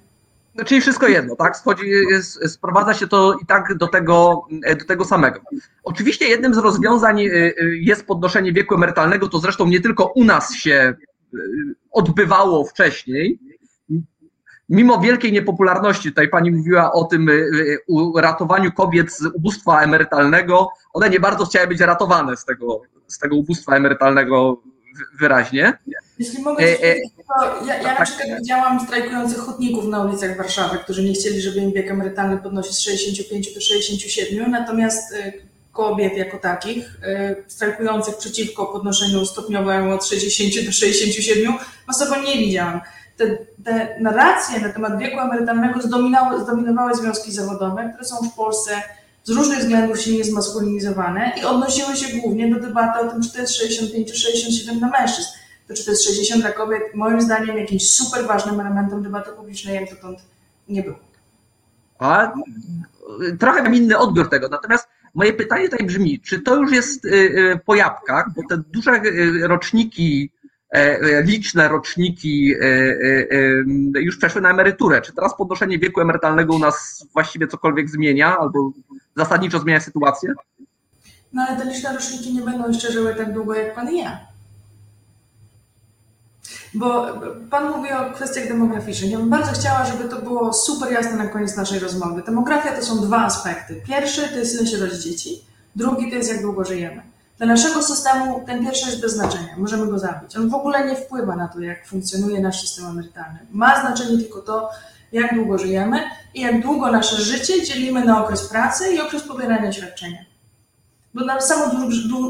[0.59, 1.57] No, czyli wszystko jedno, tak?
[1.57, 1.85] Schodzi,
[2.47, 4.47] sprowadza się to i tak do tego,
[4.79, 5.41] do tego samego.
[5.85, 10.25] Oczywiście jednym z rozwiązań y, y, jest podnoszenie wieku emerytalnego, to zresztą nie tylko u
[10.25, 10.95] nas się
[11.35, 11.39] y,
[11.91, 13.39] odbywało wcześniej.
[14.69, 17.31] Mimo wielkiej niepopularności, tutaj pani mówiła o tym
[18.17, 23.37] ratowaniu kobiet z ubóstwa emerytalnego, one nie bardzo chciały być ratowane z tego, z tego
[23.37, 24.63] ubóstwa emerytalnego
[25.21, 25.79] wyraźnie.
[26.19, 26.97] Jeśli mogę, e, e,
[27.29, 31.59] to ja, ja na przykład widziałam strajkujących hutników na ulicach Warszawy, którzy nie chcieli, żeby
[31.59, 35.33] im wiek emerytalny podnosić z 65 do 67, natomiast e,
[35.73, 37.01] kobiet jako takich,
[37.47, 41.55] strajkujących przeciwko podnoszeniu stopniowemu od 60 do 67,
[41.89, 42.81] osobo nie widziałam.
[43.19, 45.81] Te, te narracje na temat wieku emerytalnego
[46.45, 48.71] zdominowały, związki zawodowe, które są w Polsce
[49.25, 53.39] z różnych względów silnie zmaskulinizowane i odnosiły się głównie do debaty o tym, czy to
[53.39, 55.29] jest 65 czy 67 dla mężczyzn.
[55.69, 59.75] To czy to jest 60 dla kobiet, moim zdaniem jakimś super ważnym elementem debaty publicznej
[59.75, 60.19] jak dotąd
[60.69, 60.99] nie było.
[61.99, 62.33] A
[63.39, 64.49] trochę mam inny odbiór tego.
[64.49, 68.63] Natomiast moje pytanie tutaj brzmi, czy to już jest y, y, po jabłkach, bo te
[68.73, 70.31] duże y, roczniki,
[71.25, 72.55] liczne roczniki
[73.95, 75.01] już przeszły na emeryturę.
[75.01, 78.73] Czy teraz podnoszenie wieku emerytalnego u nas właściwie cokolwiek zmienia albo
[79.17, 80.33] zasadniczo zmienia sytuację?
[81.33, 84.21] No ale te liczne roczniki nie będą jeszcze żyły tak długo jak pan i ja.
[86.75, 87.07] Bo
[87.51, 89.11] Pan mówi o kwestiach demograficznych.
[89.11, 92.23] Ja bym bardzo chciała, żeby to było super jasne na koniec naszej rozmowy.
[92.23, 93.83] Demografia to są dwa aspekty.
[93.87, 95.45] Pierwszy to jest ile się rodzi dzieci,
[95.77, 97.03] drugi to jest jak długo żyjemy.
[97.39, 100.37] Dla naszego systemu ten pierwszy jest bez znaczenia, możemy go zabić.
[100.37, 103.39] On w ogóle nie wpływa na to, jak funkcjonuje nasz system emerytalny.
[103.51, 104.71] Ma znaczenie tylko to,
[105.13, 106.01] jak długo żyjemy
[106.35, 110.25] i jak długo nasze życie dzielimy na okres pracy i okres pobierania świadczenia.
[111.15, 111.65] Bo na samo,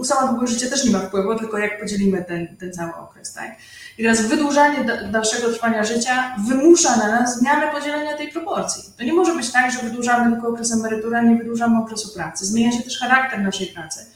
[0.05, 3.57] samo długość życia też nie ma wpływu, tylko jak podzielimy ten, ten cały okres, tak?
[3.99, 8.83] I teraz wydłużanie dalszego trwania życia wymusza na nas zmianę podzielenia tej proporcji.
[8.99, 12.47] To nie może być tak, że wydłużamy tylko okres emerytury, a nie wydłużamy okresu pracy.
[12.47, 14.07] Zmienia się też charakter naszej pracy.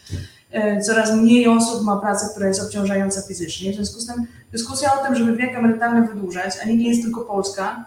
[0.52, 3.72] E, coraz mniej osób ma pracę, która jest obciążająca fizycznie.
[3.72, 7.20] W związku z tym dyskusja o tym, żeby wiek emerytalny wydłużać, ani nie jest tylko
[7.20, 7.84] polska,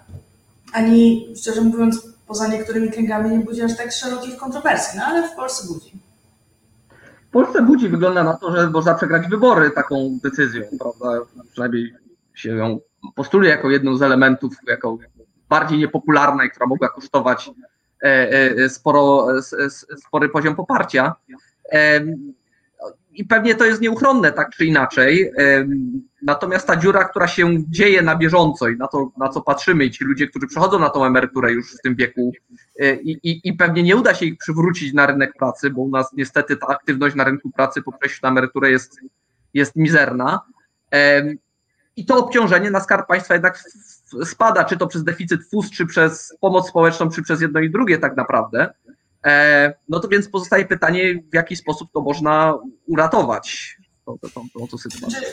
[0.73, 5.35] ani szczerze mówiąc, poza niektórymi kręgami nie budzi aż tak szerokich kontrowersji, no ale w
[5.35, 5.91] Polsce budzi.
[7.31, 11.25] Polsce budzi wygląda na to, że można przegrać wybory taką decyzją, prawda?
[11.51, 11.93] Przynajmniej
[12.33, 12.79] się ją
[13.15, 14.97] postuluje jako jedną z elementów, jako
[15.49, 17.51] bardziej niepopularna i która mogła kosztować
[18.03, 19.27] e, e, sporo,
[20.07, 21.15] spory poziom poparcia.
[23.15, 25.31] I pewnie to jest nieuchronne, tak czy inaczej.
[26.21, 29.91] Natomiast ta dziura, która się dzieje na bieżąco i na to, na co patrzymy, i
[29.91, 32.31] ci ludzie, którzy przechodzą na tą emeryturę już w tym wieku,
[32.79, 35.89] e, i, i, i pewnie nie uda się ich przywrócić na rynek pracy, bo u
[35.89, 38.99] nas niestety ta aktywność na rynku pracy po przejściu na emeryturę jest,
[39.53, 40.41] jest mizerna.
[41.97, 43.63] I to obciążenie na skarb państwa jednak
[44.23, 47.97] spada, czy to przez deficyt FUS, czy przez pomoc społeczną, czy przez jedno i drugie
[47.97, 48.73] tak naprawdę.
[49.25, 52.57] E, no to więc pozostaje pytanie, w jaki sposób to można
[52.87, 55.09] uratować, tą, tą, tą, tą sytuację.
[55.09, 55.25] Znaczy,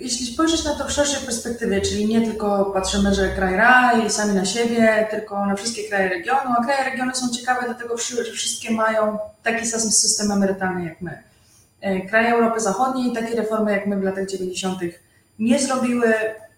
[0.00, 4.34] jeśli spojrzeć na to w szerszej perspektywie, czyli nie tylko patrzymy, że kraj raj, sami
[4.34, 8.70] na siebie, tylko na wszystkie kraje regionu, a kraje regionu są ciekawe dlatego, że wszystkie
[8.70, 11.22] mają taki sam system emerytalny jak my.
[11.80, 14.80] E, kraje Europy Zachodniej takie reformy jak my w latach 90.
[15.38, 16.14] nie zrobiły.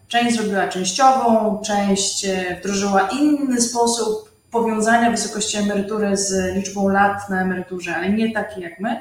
[0.08, 7.42] Część zrobiła częściową, część e, wdrożyła inny sposób powiązania wysokości emerytury z liczbą lat na
[7.42, 9.00] emeryturze, ale nie taki jak my.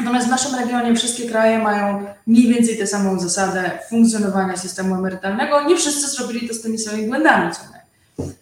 [0.00, 5.64] Natomiast w naszym regionie wszystkie kraje mają mniej więcej tę samą zasadę funkcjonowania systemu emerytalnego.
[5.64, 7.76] Nie wszyscy zrobili to z tymi samymi błędami, co my.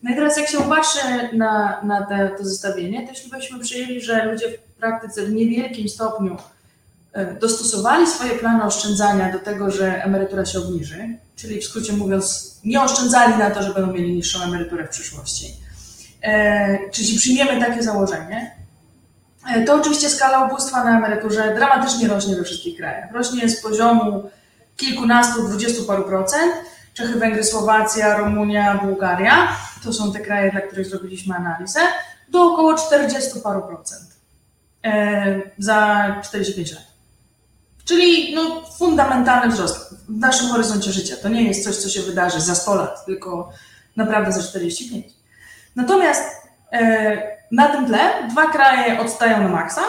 [0.02, 0.98] No i teraz jak się patrzy
[1.32, 5.88] na, na te, to zestawienie, to jeśli byśmy przyjęli, że ludzie w praktyce w niewielkim
[5.88, 6.36] stopniu
[7.12, 12.54] e, dostosowali swoje plany oszczędzania do tego, że emerytura się obniży, czyli w skrócie mówiąc,
[12.64, 15.63] nie oszczędzali na to, że będą mieli niższą emeryturę w przyszłości.
[16.24, 18.56] E, czyli przyjmiemy takie założenie,
[19.48, 23.12] e, to oczywiście skala ubóstwa na emeryturze dramatycznie rośnie we wszystkich krajach.
[23.12, 24.30] Rośnie z poziomu
[24.76, 26.52] kilkunastu, dwudziestu paru procent.
[26.94, 29.56] Czechy, Węgry, Słowacja, Rumunia, Bułgaria.
[29.84, 31.80] to są te kraje, dla których zrobiliśmy analizę,
[32.28, 34.16] do około 40 paru procent
[34.84, 36.84] e, za 45 lat.
[37.84, 41.16] Czyli no, fundamentalny wzrost w naszym horyzoncie życia.
[41.22, 43.52] To nie jest coś, co się wydarzy za 100 lat, tylko
[43.96, 45.23] naprawdę za 45.
[45.76, 49.82] Natomiast e, na tym tle dwa kraje odstają na maksa,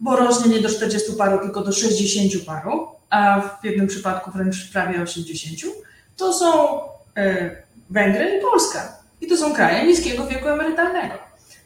[0.00, 4.72] bo rośnie nie do 40 paru, tylko do 60 paru, a w jednym przypadku wręcz
[4.72, 5.74] prawie 80.
[6.16, 6.80] To są
[7.16, 7.50] e,
[7.90, 8.96] Węgry i Polska.
[9.20, 11.14] I to są kraje niskiego wieku emerytalnego.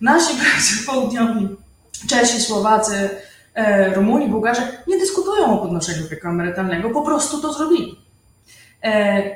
[0.01, 1.49] Nasi bracia południowi,
[2.11, 3.11] Czesi, Słowacy,
[3.55, 8.07] e, Rumuni, Bułgarzy nie dyskutują o podnoszeniu wieku emerytalnego, po prostu to zrobili.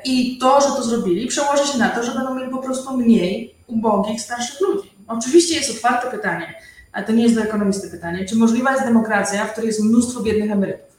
[0.05, 3.55] I to, że to zrobili, przełoży się na to, że będą mieli po prostu mniej
[3.71, 4.91] ubogich starszych ludzi.
[5.07, 6.53] Oczywiście jest otwarte pytanie,
[6.91, 10.21] ale to nie jest do ekonomisty pytanie, czy możliwa jest demokracja, w której jest mnóstwo
[10.21, 10.91] biednych emerytów?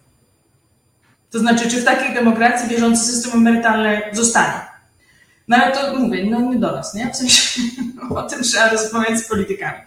[1.31, 4.61] To znaczy, czy w takiej demokracji bieżący system emerytalny zostanie?
[5.49, 7.11] No ale to mówię, no nie do nas, nie?
[7.11, 7.61] W sensie
[8.17, 9.79] o tym trzeba rozmawiać z politykami.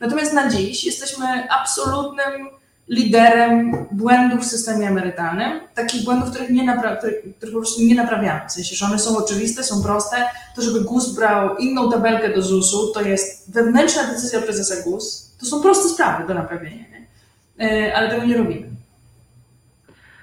[0.00, 2.48] Natomiast na dziś jesteśmy absolutnym
[2.90, 7.94] liderem błędów w systemie emerytalnym, takich błędów, których, nie napraw- których, których po prostu nie
[7.94, 8.40] naprawiamy.
[8.48, 10.16] W sensie, że one są oczywiste, są proste.
[10.56, 15.30] To, żeby GUS brał inną tabelkę do ZUS-u, to jest wewnętrzna decyzja prezesa GUS.
[15.40, 17.06] To są proste sprawy do naprawienia, nie?
[17.66, 18.70] E, ale tego nie robimy.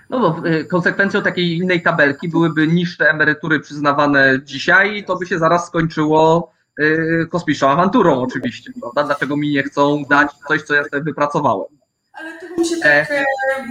[0.10, 5.26] No bo y, konsekwencją takiej innej tabelki byłyby niższe emerytury przyznawane dzisiaj i to by
[5.26, 9.04] się zaraz skończyło y, kosmiczną awanturą oczywiście, prawda?
[9.04, 11.77] Dlaczego mi nie chcą dać coś, co ja sobie wypracowałem?
[12.18, 13.26] Ale tego mi się tak e,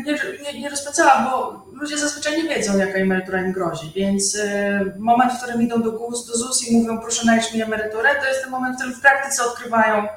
[0.05, 4.81] nie, nie, nie rozpędzała, bo ludzie zazwyczaj nie wiedzą, jaka emerytura im grozi, więc e,
[4.99, 8.29] moment, w którym idą do GUS, do ZUS i mówią, proszę najdź mi emeryturę, to
[8.29, 10.09] jest ten moment, w którym w praktyce odkrywają,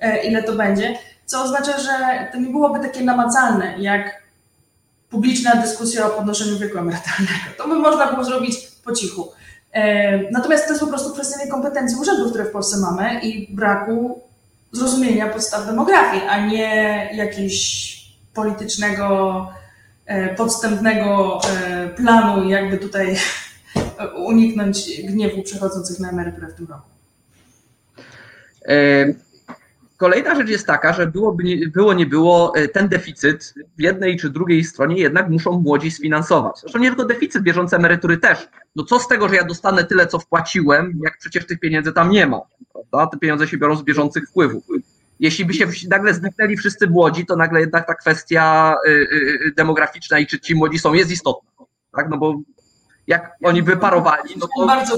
[0.00, 4.22] e, ile to będzie, co oznacza, że to nie byłoby takie namacalne, jak
[5.10, 7.32] publiczna dyskusja o podnoszeniu wieku emerytalnego.
[7.58, 9.32] To by można było zrobić po cichu.
[10.30, 14.22] Natomiast to jest po prostu kwestia niekompetencji urzędów, które w Polsce mamy i braku
[14.72, 17.92] zrozumienia podstaw demografii, a nie jakiegoś
[18.34, 19.48] politycznego,
[20.36, 21.40] podstępnego
[21.96, 23.16] planu, jakby tutaj
[24.28, 26.88] uniknąć gniewu przechodzących na emeryturę w tym roku.
[30.02, 31.42] Kolejna rzecz jest taka, że byłoby,
[31.72, 36.60] było nie było, ten deficyt w jednej czy drugiej stronie jednak muszą młodzi sfinansować.
[36.60, 38.48] Zresztą nie tylko deficyt, bieżące emerytury też.
[38.76, 42.10] No co z tego, że ja dostanę tyle, co wpłaciłem, jak przecież tych pieniędzy tam
[42.10, 42.40] nie ma.
[42.72, 43.06] Prawda?
[43.06, 44.64] Te pieniądze się biorą z bieżących wpływów.
[45.20, 48.74] Jeśli by się nagle zniknęli wszyscy młodzi, to nagle jednak ta kwestia
[49.56, 51.50] demograficzna i czy ci młodzi są jest istotna.
[51.96, 52.08] Tak?
[52.10, 52.34] No bo
[53.06, 54.96] jak oni by parowali, no to bardzo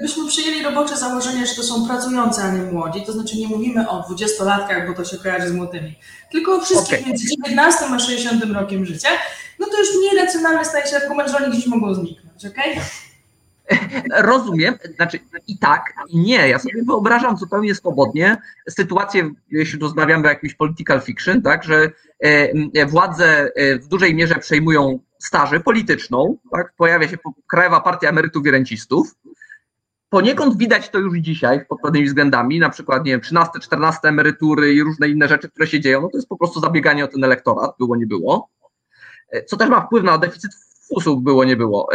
[0.00, 3.88] Gdybyśmy przyjęli robocze założenie, że to są pracujący, a nie młodzi, to znaczy nie mówimy
[3.88, 5.98] o dwudziestolatkach, bo to się kojarzy z młodymi,
[6.32, 7.08] tylko o wszystkich okay.
[7.08, 9.08] między 19 a 60 rokiem życia,
[9.58, 12.72] no to już mniej racjonalny staje się argument, że oni gdzieś mogą zniknąć, okej?
[12.72, 12.84] Okay?
[14.16, 16.48] Rozumiem, znaczy i tak, i nie.
[16.48, 18.36] Ja sobie wyobrażam zupełnie swobodnie
[18.68, 21.90] sytuację, jeśli rozmawiamy o jakimś political fiction, tak, że
[22.86, 23.52] władze
[23.82, 27.16] w dużej mierze przejmują staży polityczną, tak, pojawia się
[27.46, 29.14] Krajowa Partia Emerytów i Rencistów,
[30.10, 34.74] Poniekąd widać to już dzisiaj pod pewnymi względami, na przykład, nie wiem, 13, 14 emerytury
[34.74, 37.24] i różne inne rzeczy, które się dzieją, no to jest po prostu zabieganie o ten
[37.24, 38.48] elektorat, było, nie było.
[39.46, 40.50] Co też ma wpływ na deficyt
[40.90, 41.88] usług, było, nie było.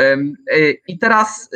[0.87, 1.49] I teraz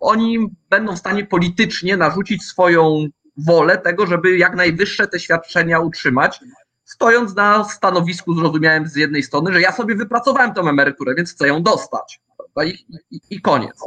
[0.00, 6.40] oni będą w stanie politycznie narzucić swoją wolę tego, żeby jak najwyższe te świadczenia utrzymać,
[6.84, 11.48] stojąc na stanowisku zrozumiałem z jednej strony, że ja sobie wypracowałem tą emeryturę, więc chcę
[11.48, 12.20] ją dostać.
[12.64, 13.80] I, i, i koniec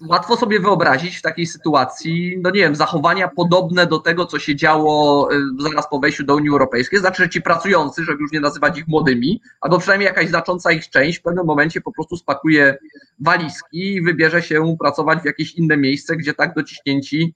[0.00, 4.56] łatwo sobie wyobrazić w takiej sytuacji, no nie wiem, zachowania podobne do tego, co się
[4.56, 5.28] działo
[5.58, 7.00] zaraz po wejściu do Unii Europejskiej.
[7.00, 10.90] Znaczy, że ci pracujący, żeby już nie nazywać ich młodymi, albo przynajmniej jakaś znacząca ich
[10.90, 12.78] część w pewnym momencie po prostu spakuje
[13.20, 17.34] walizki i wybierze się pracować w jakieś inne miejsce, gdzie tak dociśnięci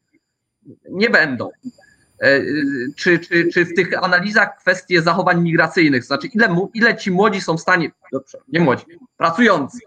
[0.91, 1.51] nie będą.
[2.97, 7.57] Czy, czy, czy w tych analizach kwestie zachowań migracyjnych, znaczy ile, ile ci młodzi są
[7.57, 8.85] w stanie, dobrze, nie młodzi,
[9.17, 9.79] pracujący,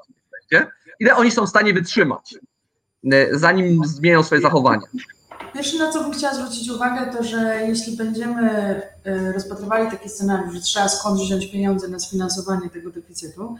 [0.99, 2.35] ile oni są w stanie wytrzymać?
[3.31, 4.81] Zanim zmienią swoje zachowania.
[5.53, 8.81] Pierwsze, na co bym chciała zwrócić uwagę, to że jeśli będziemy
[9.33, 13.55] rozpatrywali taki scenariusz, że trzeba skąd wziąć pieniądze na sfinansowanie tego deficytu,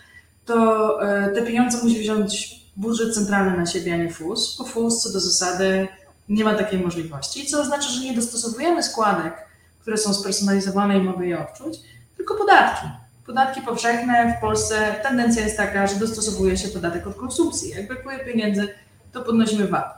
[0.46, 1.00] to
[1.36, 5.20] te pieniądze musi wziąć budżet centralny na siebie, a nie FUS, bo FUS co do
[5.20, 5.88] zasady
[6.30, 9.34] nie ma takiej możliwości, co oznacza, że nie dostosowujemy składek,
[9.80, 11.80] które są spersonalizowane i mogę je odczuć,
[12.18, 12.88] tylko podatki.
[13.26, 17.70] Podatki powszechne w Polsce, tendencja jest taka, że dostosowuje się podatek od konsumpcji.
[17.70, 18.68] Jak brakuje pieniędzy,
[19.12, 19.94] to podnosimy VAT.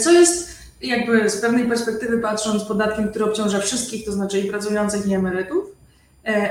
[0.00, 0.50] Co jest
[0.80, 5.64] jakby z pewnej perspektywy patrząc podatkiem, który obciąża wszystkich, to znaczy i pracujących, i emerytów,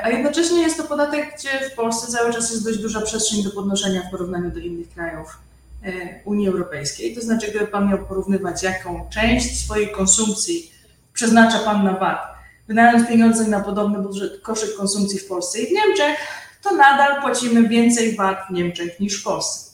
[0.03, 3.51] a jednocześnie jest to podatek, gdzie w Polsce cały czas jest dość duża przestrzeń do
[3.51, 5.37] podnoszenia w porównaniu do innych krajów
[5.83, 5.91] e,
[6.25, 7.15] Unii Europejskiej.
[7.15, 10.71] To znaczy, gdyby Pan miał porównywać, jaką część swojej konsumpcji
[11.13, 12.19] przeznacza Pan na VAT,
[12.67, 16.17] wydając pieniądze na podobny budżet, koszyk konsumpcji w Polsce i w Niemczech,
[16.63, 19.68] to nadal płacimy więcej VAT w Niemczech niż w Polsce.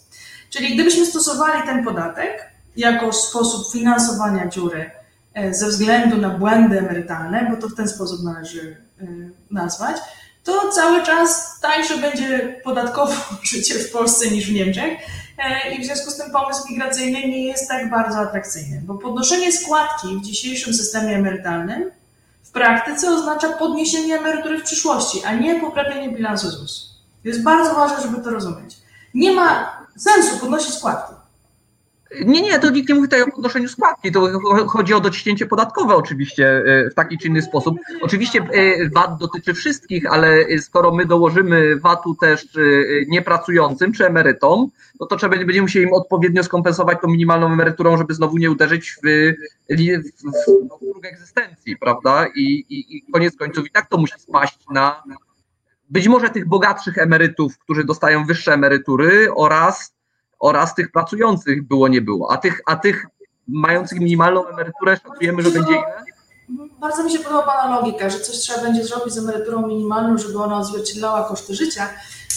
[0.56, 4.92] Czyli gdybyśmy stosowali ten podatek jako sposób finansowania dziury
[5.34, 9.06] e, ze względu na błędy emerytalne, bo to w ten sposób należy e,
[9.52, 9.98] nazwać,
[10.44, 13.14] to cały czas tańsze będzie podatkowo
[13.52, 15.00] życie w Polsce niż w Niemczech
[15.38, 19.52] e, i w związku z tym pomysł migracyjny nie jest tak bardzo atrakcyjny, bo podnoszenie
[19.52, 21.92] składki w dzisiejszym systemie emerytalnym
[22.44, 26.96] w praktyce oznacza podniesienie emerytury w przyszłości, a nie poprawienie bilansu ZUS.
[27.24, 28.78] Jest bardzo ważne, żeby to rozumieć.
[29.14, 31.14] Nie ma sensu podnosić składki.
[32.26, 34.12] Nie, nie, to nikt nie mówi tutaj o podnoszeniu składki.
[34.12, 34.28] To
[34.68, 37.78] chodzi o dociśnięcie podatkowe oczywiście e, w taki czy inny sposób.
[38.02, 42.60] Oczywiście e, VAT dotyczy wszystkich, ale skoro my dołożymy VAT-u też e,
[43.08, 44.70] niepracującym czy emerytom,
[45.00, 48.92] no to trzeba będzie musieli im odpowiednio skompensować tą minimalną emeryturą, żeby znowu nie uderzyć
[48.92, 49.08] w,
[49.70, 52.26] w, w próg egzystencji, prawda?
[52.36, 55.04] I, i, I koniec końców i tak to musi spaść na
[55.90, 59.96] być może tych bogatszych emerytów, którzy dostają wyższe emerytury oraz
[60.40, 62.32] oraz tych pracujących było, nie było.
[62.32, 63.06] A tych, a tych
[63.48, 65.82] mających minimalną emeryturę szacujemy, że będzie?
[66.80, 70.38] Bardzo mi się podoba Pana logika, że coś trzeba będzie zrobić z emeryturą minimalną, żeby
[70.38, 71.90] ona odzwierciedlała koszty życia,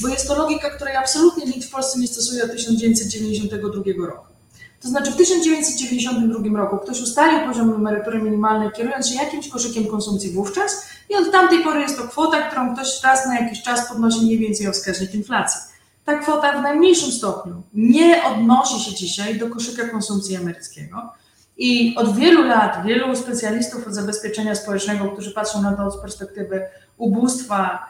[0.02, 4.37] bo jest to logika, której absolutnie nikt w Polsce nie stosuje od 1992 roku.
[4.82, 10.30] To znaczy w 1992 roku ktoś ustalił poziom emerytury minimalnej, kierując się jakimś koszykiem konsumpcji
[10.30, 14.20] wówczas i od tamtej pory jest to kwota, którą ktoś raz na jakiś czas podnosi
[14.20, 19.48] mniej więcej o wskaźnik inflacji ta kwota w najmniejszym stopniu nie odnosi się dzisiaj do
[19.48, 21.12] koszyka konsumpcji emeryckiego.
[21.56, 26.62] I od wielu lat wielu specjalistów od zabezpieczenia społecznego, którzy patrzą na to z perspektywy
[26.96, 27.86] ubóstwa,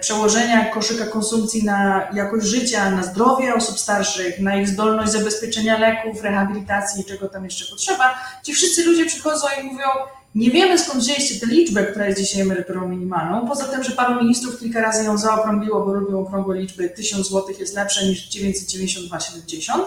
[0.00, 6.22] przełożenia koszyka konsumpcji na jakość życia, na zdrowie osób starszych, na ich zdolność zabezpieczenia leków,
[6.22, 9.86] rehabilitacji i czego tam jeszcze potrzeba, ci wszyscy ludzie przychodzą i mówią,
[10.34, 14.20] nie wiemy skąd wzięliście tę liczbę, która jest dzisiaj emeryturą minimalną, poza tym, że paru
[14.22, 19.80] ministrów kilka razy ją zaokrągliło, bo lubią okrągłe liczby, 1000 zł jest lepsze niż 992,70.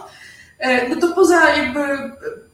[0.59, 1.79] E, no to poza jakby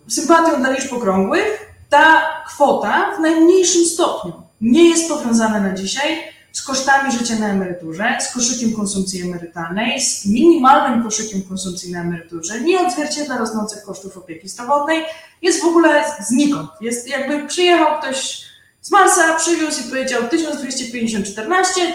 [0.08, 6.62] sympatią dla liczb okrągłych, ta kwota w najmniejszym stopniu nie jest powiązana na dzisiaj z
[6.62, 12.80] kosztami życia na emeryturze, z koszykiem konsumpcji emerytalnej, z minimalnym koszykiem konsumpcji na emeryturze, nie
[12.80, 15.04] odzwierciedla rosnących kosztów opieki zdrowotnej,
[15.42, 16.70] jest w ogóle znikąd.
[16.82, 18.42] Jest jakby przyjechał ktoś
[18.82, 21.46] z Marsa, przywiózł i powiedział 1250-14,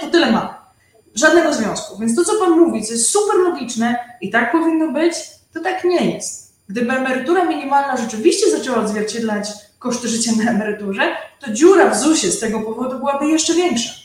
[0.01, 0.71] to tyle ma.
[1.15, 1.99] Żadnego związku.
[1.99, 5.15] Więc to, co Pan mówi, co jest super logiczne i tak powinno być,
[5.55, 6.53] to tak nie jest.
[6.69, 9.49] Gdyby emerytura minimalna rzeczywiście zaczęła odzwierciedlać
[9.79, 11.03] koszty życia na emeryturze,
[11.41, 14.00] to dziura w ZUS-ie z tego powodu byłaby jeszcze większa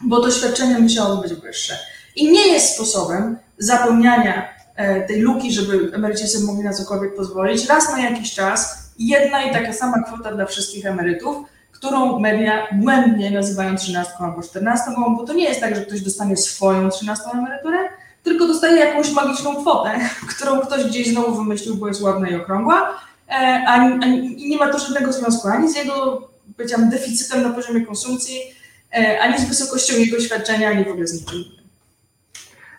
[0.00, 1.78] bo to świadczenie musiało być wyższe.
[2.16, 7.66] I nie jest sposobem zapełniania e, tej luki, żeby emeryci sobie mogli na cokolwiek pozwolić,
[7.66, 11.36] raz na jakiś czas jedna i taka sama kwota dla wszystkich emerytów,
[11.72, 14.84] którą media błędnie nazywają 13 albo 14,
[15.16, 17.78] bo to nie jest tak, że ktoś dostanie swoją 13 emeryturę,
[18.22, 20.00] tylko dostaje jakąś magiczną kwotę,
[20.36, 23.88] którą ktoś gdzieś znowu wymyślił, bo jest ładna i okrągła, e, a,
[24.48, 28.40] nie ma to żadnego związku ani z jego, powiedziałam, deficytem na poziomie konsumpcji,
[29.20, 31.44] ani z wysokością jego świadczenia, ani w ogóle z niczym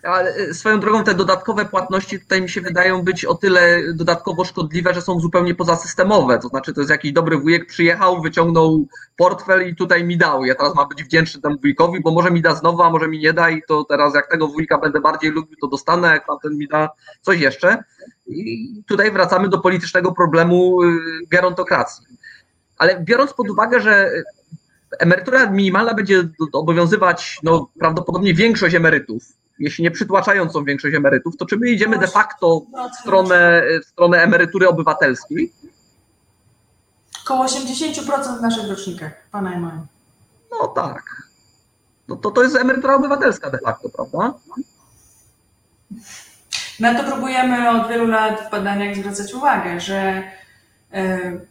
[0.03, 4.45] Ale e, swoją drogą te dodatkowe płatności tutaj mi się wydają być o tyle dodatkowo
[4.45, 6.39] szkodliwe, że są zupełnie pozasystemowe.
[6.39, 8.85] To znaczy, to jest jakiś dobry wujek przyjechał, wyciągnął
[9.17, 10.45] portfel i tutaj mi dał.
[10.45, 13.19] Ja teraz mam być wdzięczny temu wujkowi, bo może mi da znowu, a może mi
[13.19, 16.57] nie da i to teraz jak tego wujka będę bardziej lubił, to dostanę, jak tamten
[16.57, 16.89] mi da
[17.21, 17.83] coś jeszcze.
[18.27, 20.99] I tutaj wracamy do politycznego problemu y,
[21.31, 22.05] gerontokracji.
[22.77, 24.11] Ale biorąc pod uwagę, że
[24.99, 26.23] emerytura minimalna będzie
[26.53, 29.23] obowiązywać no, prawdopodobnie większość emerytów,
[29.59, 32.61] jeśli nie przytłaczającą większość emerytów, to czy my idziemy de facto
[32.93, 35.53] w stronę, w stronę emerytury obywatelskiej?
[37.23, 39.85] Około 80% w naszych rocznikach, pana Emanuel.
[40.51, 41.03] No tak.
[42.07, 44.33] No to, to jest emerytura obywatelska de facto, prawda?
[46.79, 50.23] Na to próbujemy od wielu lat w badaniach zwracać uwagę, że
[50.93, 51.47] y,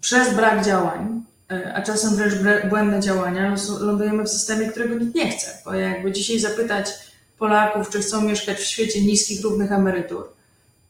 [0.00, 1.31] przez brak działań E,
[1.74, 2.34] a czasem wręcz
[2.70, 5.58] błędne działania, lądujemy w systemie, którego nikt nie chce.
[5.64, 6.86] Bo jakby dzisiaj zapytać
[7.38, 10.28] Polaków, czy chcą mieszkać w świecie niskich, równych emerytur,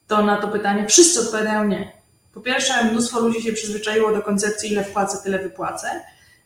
[0.08, 1.92] to na to pytanie wszyscy odpowiadają nie.
[2.34, 5.88] Po pierwsze, mnóstwo ludzi się przyzwyczaiło do koncepcji, ile wpłacę, tyle wypłacę,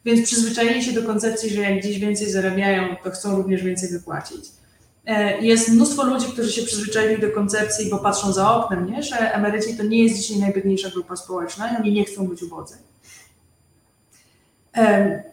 [0.04, 4.44] więc przyzwyczaili się do koncepcji, że jak gdzieś więcej zarabiają, to chcą również więcej wypłacić.
[5.06, 9.02] E, jest mnóstwo ludzi, którzy się przyzwyczaili do koncepcji, bo patrzą za oknem, nie?
[9.02, 12.74] że emeryci to nie jest dzisiaj najbiedniejsza grupa społeczna i oni nie chcą być ubodzy.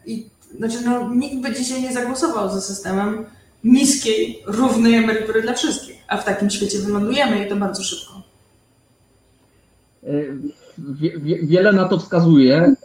[0.06, 3.26] I znaczy, no, nikt by dzisiaj nie zagłosował za systemem
[3.64, 5.94] niskiej, równej emerytury dla wszystkich.
[6.08, 8.14] a w takim świecie wylądujemy i to bardzo szybko.
[10.78, 12.76] Wie- wie- Wiele na to wskazuje.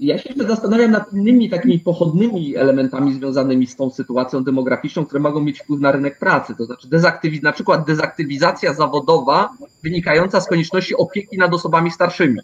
[0.00, 5.20] Ja się jeszcze zastanawiam nad innymi takimi pochodnymi elementami związanymi z tą sytuacją demograficzną, które
[5.20, 6.54] mogą mieć wpływ na rynek pracy.
[6.58, 9.48] To znaczy dezaktywiz- na przykład dezaktywizacja zawodowa
[9.82, 12.38] wynikająca z konieczności opieki nad osobami starszymi.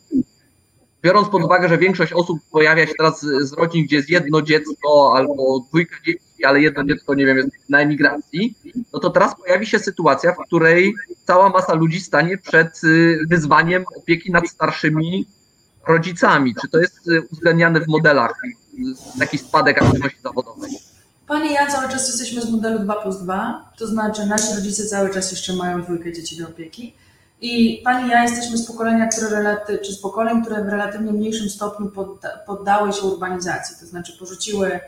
[1.03, 5.13] Biorąc pod uwagę, że większość osób pojawia się teraz z rodzin, gdzie jest jedno dziecko
[5.17, 8.55] albo dwójka dzieci, ale jedno dziecko, nie wiem, jest na emigracji,
[8.93, 10.95] no to teraz pojawi się sytuacja, w której
[11.27, 15.27] cała masa ludzi stanie przed y, wyzwaniem opieki nad starszymi
[15.89, 16.55] rodzicami.
[16.63, 20.71] Czy to jest y, uwzględniane w modelach, y, taki spadek aktywności zawodowej?
[21.29, 25.11] Panie, ja cały czas jesteśmy z modelu 2 plus 2, to znaczy nasi rodzice cały
[25.11, 26.95] czas jeszcze mają dwójkę dzieci do opieki.
[27.43, 31.13] I pani i ja jesteśmy z pokolenia, które relaty, czy z pokoleń, które w relatywnie
[31.13, 34.81] mniejszym stopniu podda, poddały się urbanizacji, to znaczy porzuciły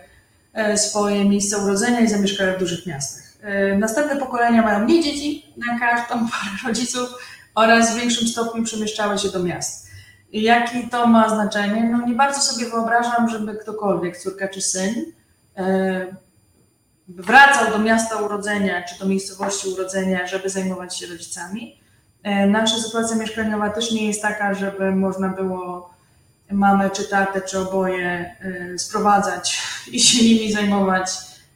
[0.52, 3.24] e, swoje miejsca urodzenia i zamieszkały w dużych miastach.
[3.42, 7.08] E, Następne pokolenia mają mniej dzieci na każdą parę rodziców
[7.54, 9.86] oraz w większym stopniu przemieszczały się do miast.
[10.32, 11.84] Jakie to ma znaczenie?
[11.84, 14.94] No nie bardzo sobie wyobrażam, żeby ktokolwiek, córka czy syn,
[15.56, 16.06] e,
[17.08, 21.83] wracał do miasta urodzenia czy do miejscowości urodzenia, żeby zajmować się rodzicami.
[22.24, 25.90] E, Nasza sytuacja mieszkaniowa też nie jest taka, żeby można było
[26.50, 29.62] mamę czy tatę, czy oboje e, sprowadzać
[29.92, 31.10] i się nimi zajmować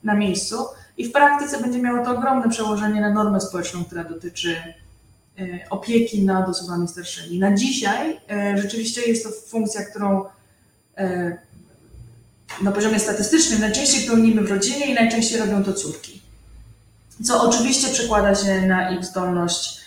[0.04, 0.56] na miejscu.
[0.96, 4.56] I w praktyce będzie miało to ogromne przełożenie na normę społeczną, która dotyczy
[5.38, 7.38] e, opieki nad osobami starszymi.
[7.38, 8.20] Na dzisiaj
[8.54, 10.24] rzeczywiście jest to funkcja, którą
[12.62, 16.22] na poziomie statystycznym najczęściej pełnimy w rodzinie i najczęściej robią to córki.
[17.24, 19.77] Co oczywiście przekłada się na ich zdolność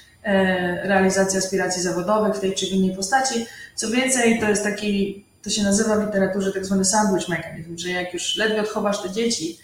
[0.84, 3.46] realizacji aspiracji zawodowych w tej czy innej postaci.
[3.76, 7.90] Co więcej, to jest taki, to się nazywa w literaturze tak zwany sandwich mechanism, że
[7.90, 9.60] jak już ledwie odchowasz te dzieci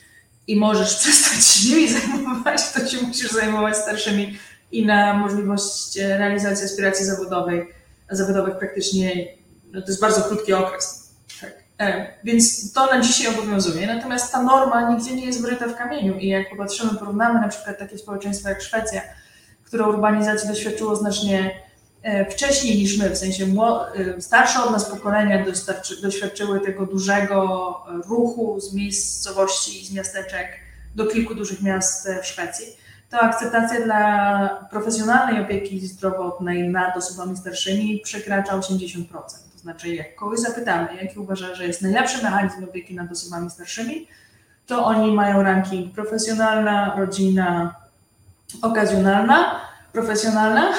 [0.48, 4.38] i możesz przestać się nimi zajmować, to się musisz zajmować starszymi
[4.72, 7.68] i na możliwość e, realizacji aspiracji zawodowej,
[8.10, 9.28] zawodowych praktycznie,
[9.72, 11.14] no to jest bardzo krótki okres.
[11.42, 11.54] Tak.
[11.80, 13.88] E, Więc to na dzisiaj obowiązuje.
[13.88, 17.80] Natomiast ta norma nigdzie nie jest wryta w kamieniu i jak popatrzymy, porównamy na przykład
[17.80, 19.02] takie społeczeństwa jak Szwecja,
[19.68, 21.62] które urbanizacji doświadczyło znacznie
[22.04, 25.46] e, wcześniej niż my, w sensie e, starsze od nas pokolenia
[26.02, 27.36] doświadczyły tego dużego
[27.90, 30.48] e, ruchu z miejscowości, z miasteczek
[30.96, 32.66] do kilku dużych miast w Szwecji,
[33.10, 39.06] to akceptacja dla profesjonalnej opieki zdrowotnej nad osobami starszymi przekracza 80%.
[39.54, 44.08] To znaczy, jak kogoś zapytamy, jaki uważa, że jest najlepszy mechanizm opieki nad osobami starszymi,
[44.66, 47.76] to oni mają ranking profesjonalna, rodzina,
[48.62, 49.62] okazjonalna,
[49.94, 50.74] profesjonalna.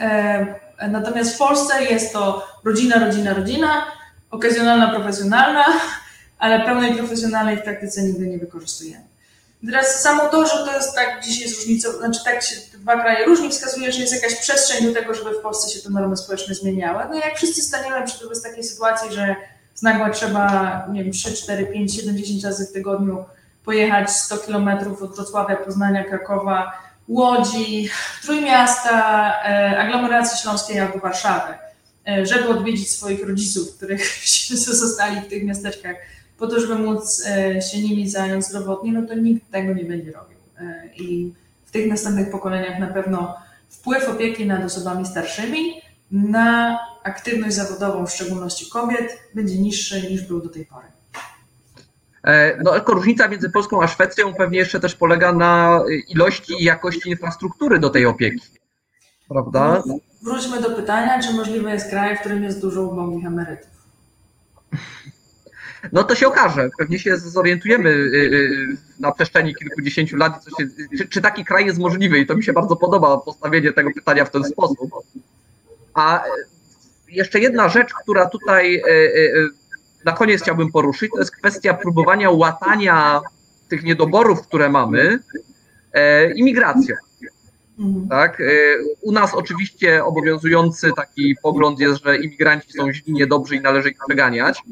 [0.00, 3.86] E, Natomiast w Polsce jest to rodzina, rodzina, rodzina,
[4.30, 5.64] okazjonalna, profesjonalna,
[6.38, 9.04] ale pełnej profesjonalnej w praktyce nigdy nie wykorzystujemy.
[9.66, 13.26] Teraz samo to, że to jest tak, dzisiaj różnica, znaczy tak się te dwa kraje
[13.26, 16.54] różni, wskazuje, że jest jakaś przestrzeń do tego, żeby w Polsce się te normy społeczne
[16.54, 17.04] zmieniały.
[17.10, 19.36] No jak wszyscy staniemy przy wobec takiej sytuacji, że
[19.74, 23.24] z nagła trzeba, nie wiem, 3, 4, 5, 7, 10 razy w tygodniu
[23.64, 26.72] pojechać 100 kilometrów od Wrocławia, Poznania, Krakowa,
[27.08, 27.88] Łodzi,
[28.22, 31.54] Trójmiasta, e, aglomeracji śląskiej albo Warszawy,
[32.08, 34.26] e, żeby odwiedzić swoich rodziców, których
[34.82, 35.96] zostali w tych miasteczkach,
[36.38, 40.12] po to, żeby móc e, się nimi zająć zdrowotnie, no to nikt tego nie będzie
[40.12, 40.38] robił.
[40.96, 41.32] I
[41.64, 43.34] w tych następnych pokoleniach na pewno
[43.68, 50.40] wpływ opieki nad osobami starszymi na aktywność zawodową, w szczególności kobiet, będzie niższy niż był
[50.40, 50.86] do tej pory.
[52.24, 56.64] E, No, tylko różnica między Polską a Szwecją pewnie jeszcze też polega na ilości i
[56.64, 58.46] jakości infrastruktury do tej opieki.
[59.28, 59.82] Prawda?
[60.22, 63.72] Wróćmy do pytania, czy możliwy jest kraj, w którym jest dużo ubogich emerytów.
[65.92, 66.70] No to się okaże.
[66.78, 70.68] Pewnie się zorientujemy y, y, na przestrzeni kilkudziesięciu lat, co się,
[70.98, 72.18] czy, czy taki kraj jest możliwy.
[72.18, 74.90] I to mi się bardzo podoba postawienie tego pytania w ten sposób.
[75.94, 76.24] A
[77.08, 78.82] jeszcze jedna rzecz, która tutaj y,
[80.04, 83.20] na koniec chciałbym poruszyć, to jest kwestia próbowania łatania
[83.68, 85.18] tych niedoborów, które mamy,
[85.92, 86.96] e, imigracją.
[87.78, 88.08] Mhm.
[88.08, 88.40] Tak?
[88.40, 93.90] Y, U nas oczywiście obowiązujący taki pogląd jest, że imigranci są źli, niedobrzy i należy
[93.90, 94.62] ich przeganiać,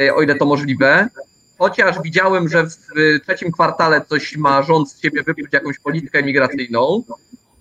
[0.00, 1.08] y, o ile to możliwe.
[1.58, 2.76] Chociaż widziałem, że w
[3.22, 7.02] trzecim kwartale coś ma rząd z siebie wypluć jakąś politykę migracyjną.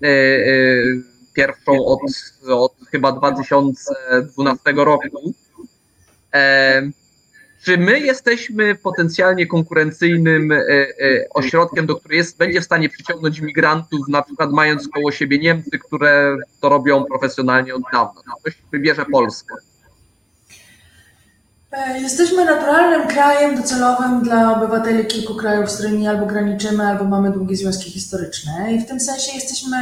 [0.03, 1.99] y, Pierwszą od,
[2.47, 5.33] od chyba 2012 roku.
[7.65, 10.89] Czy my jesteśmy potencjalnie konkurencyjnym e, e,
[11.33, 16.37] ośrodkiem, do którego będzie w stanie przyciągnąć imigrantów, na przykład mając koło siebie Niemcy, które
[16.61, 18.21] to robią profesjonalnie od dawna?
[18.41, 19.55] Ktoś wybierze Polskę.
[21.71, 27.31] E, Jesteśmy naturalnym krajem docelowym dla obywateli kilku krajów, z którymi albo graniczymy, albo mamy
[27.31, 29.77] długie związki historyczne i w tym sensie jesteśmy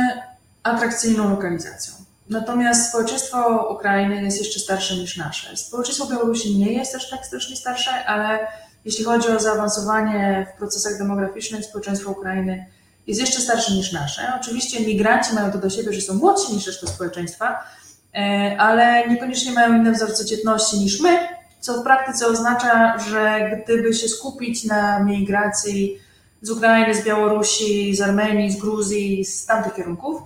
[0.63, 2.02] atrakcyjną lokalizacją.
[2.29, 5.57] Natomiast społeczeństwo Ukrainy jest jeszcze starsze niż nasze.
[5.57, 8.39] Społeczeństwo Białorusi nie jest też tak strasznie starsze, ale
[8.85, 12.65] jeśli chodzi o zaawansowanie w procesach demograficznych, społeczeństwo Ukrainy
[13.07, 14.33] jest jeszcze starsze niż nasze.
[14.41, 17.63] Oczywiście migranci mają to do siebie, że są młodsi niż reszta społeczeństwa,
[18.15, 21.19] e, ale niekoniecznie mają inne wzorce dzietności niż my,
[21.59, 25.97] co w praktyce oznacza, że gdyby się skupić na migracji
[26.41, 30.21] z Ukrainy, z Białorusi, z Armenii, z Gruzji, z tamtych kierunków,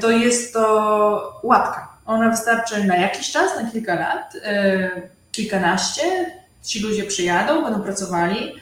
[0.00, 1.88] to jest to łatka.
[2.06, 4.90] Ona wystarczy na jakiś czas, na kilka lat, e,
[5.32, 6.02] kilkanaście.
[6.62, 8.54] Ci ludzie przyjadą, będą pracowali,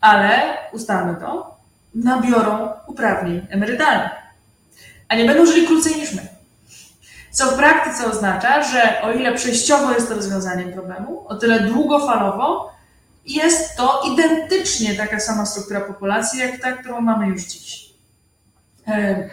[0.00, 1.56] ale ustalmy to,
[1.94, 4.10] nabiorą uprawnień emerytalnych,
[5.08, 6.22] a nie będą żyli krócej niż my.
[7.30, 12.72] Co w praktyce oznacza, że o ile przejściowo jest to rozwiązaniem problemu, o tyle długofalowo
[13.26, 17.89] jest to identycznie taka sama struktura populacji, jak ta, którą mamy już dziś.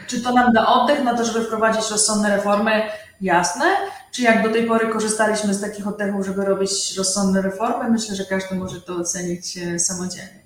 [0.07, 2.81] Czy to nam da oddech na to, żeby wprowadzić rozsądne reformy?
[3.21, 3.65] Jasne.
[4.11, 7.89] Czy jak do tej pory korzystaliśmy z takich oddechów, żeby robić rozsądne reformy?
[7.89, 10.39] Myślę, że każdy może to ocenić e, samodzielnie.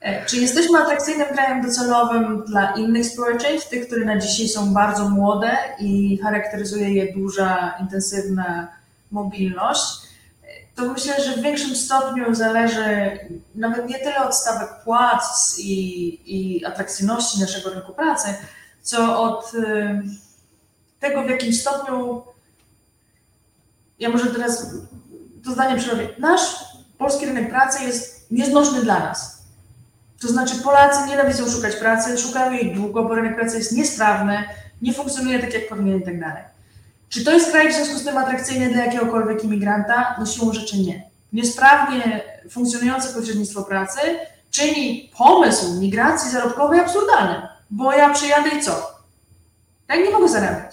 [0.00, 5.08] E, Czy jesteśmy atrakcyjnym krajem docelowym dla innych społeczeństw, tych, które na dzisiaj są bardzo
[5.08, 8.68] młode i charakteryzuje je duża, intensywna
[9.10, 10.05] mobilność?
[10.76, 13.18] To myślę, że w większym stopniu zależy
[13.54, 18.28] nawet nie tyle od stawek płac i, i atrakcyjności naszego rynku pracy,
[18.82, 20.02] co od y,
[21.00, 22.22] tego, w jakim stopniu.
[23.98, 24.66] Ja może teraz
[25.44, 26.08] to zdanie przerobię.
[26.18, 26.64] Nasz
[26.98, 29.42] polski rynek pracy jest nieznośny dla nas.
[30.20, 34.44] To znaczy Polacy nienawidzą szukać pracy, szukają jej długo, bo rynek pracy jest niesprawny,
[34.82, 36.55] nie funkcjonuje tak, jak powinien i tak dalej.
[37.08, 40.16] Czy to jest kraj w związku z tym atrakcyjny dla jakiegokolwiek imigranta?
[40.18, 41.10] No siłą rzeczy nie.
[41.32, 44.00] Niesprawnie funkcjonujące pośrednictwo pracy
[44.50, 48.90] czyni pomysł migracji zarobkowej absurdalnym, bo ja przyjadę i co?
[49.86, 50.72] Tak nie mogę zarabiać.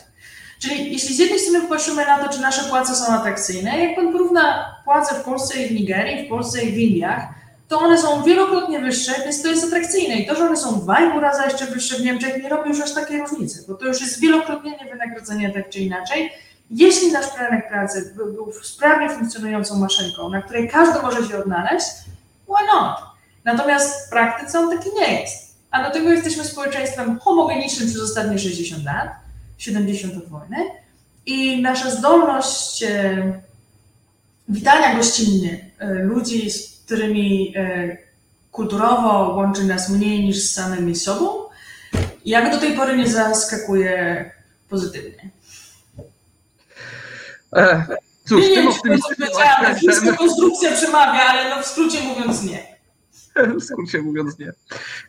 [0.59, 4.11] Czyli jeśli z jednej strony popatrzymy na to, czy nasze płace są atrakcyjne, jak pan
[4.11, 7.23] porówna płace w Polsce i w Nigerii, w Polsce i w Indiach,
[7.73, 10.15] to one są wielokrotnie wyższe, więc to jest atrakcyjne.
[10.15, 12.69] I to, że one są dwa i pół razy jeszcze wyższe w Niemczech, nie robi
[12.69, 16.31] już aż takiej różnicy, bo to już jest wielokrotnienie wynagrodzenia tak czy inaczej.
[16.71, 21.85] Jeśli nasz rynek pracy by- był sprawnie funkcjonującą maszynką, na której każdy może się odnaleźć,
[22.45, 22.97] why not?
[23.43, 25.55] Natomiast w praktyce on taki nie jest.
[25.71, 29.09] A do tego jesteśmy społeczeństwem homogenicznym przez ostatnie 60 lat,
[29.57, 30.57] 70 od wojny
[31.25, 33.33] i nasza zdolność e,
[34.49, 37.97] witania gościnnie e, ludzi, z którymi e,
[38.51, 41.43] kulturowo łączy nas mniej niż z samymi sobą,
[42.25, 44.31] jak do tej pory nie zaskakuje
[44.69, 45.29] pozytywnie.
[47.55, 47.85] E,
[48.25, 49.29] cóż, nie tym optymistycznym
[49.77, 52.73] wszystko konstrukcja przemawia, ale no w skrócie mówiąc nie.
[53.59, 54.51] w skrócie mówiąc nie.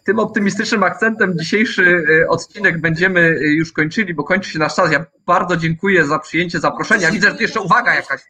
[0.04, 4.92] Tym optymistycznym akcentem dzisiejszy e, odcinek będziemy już kończyli, bo kończy się nasz czas.
[4.92, 7.10] Ja bardzo dziękuję za przyjęcie zaproszenia.
[7.10, 8.20] Widzę, że tu jeszcze uwaga jakaś.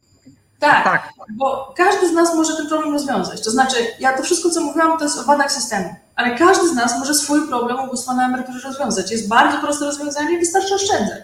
[0.65, 3.45] Tak, Tak, bo każdy z nas może ten problem rozwiązać.
[3.45, 6.75] To znaczy, ja to wszystko, co mówiłam, to jest o wadach systemu, ale każdy z
[6.75, 9.11] nas może swój problem ubóstwa na emeryturze rozwiązać.
[9.11, 11.23] Jest bardzo proste rozwiązanie, wystarczy oszczędzać.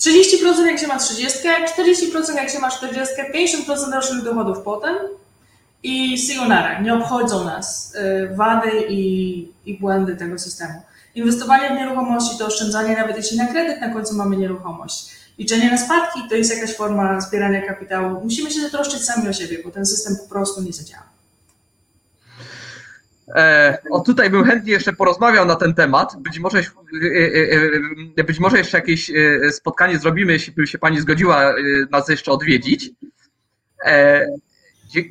[0.00, 1.38] 30% jak się ma 30,
[1.78, 3.14] 40% jak się ma 40,
[3.66, 4.96] 50% rocznych dochodów potem
[5.82, 6.80] i sayonara.
[6.80, 10.82] Nie obchodzą nas y, wady i, i błędy tego systemu.
[11.14, 15.17] Inwestowanie w nieruchomości to oszczędzanie, nawet jeśli na kredyt na końcu mamy nieruchomość.
[15.38, 18.20] Liczenie na spadki to jest jakaś forma zbierania kapitału.
[18.24, 21.08] Musimy się zatroszczyć sami o siebie, bo ten system po prostu nie zadziała.
[23.34, 26.16] E, o tutaj bym chętnie jeszcze porozmawiał na ten temat.
[26.18, 27.70] Być może, e, e,
[28.16, 29.10] e, być może jeszcze jakieś
[29.50, 31.54] spotkanie zrobimy, jeśli by się Pani zgodziła
[31.90, 32.90] nas jeszcze odwiedzić.
[33.84, 34.26] E,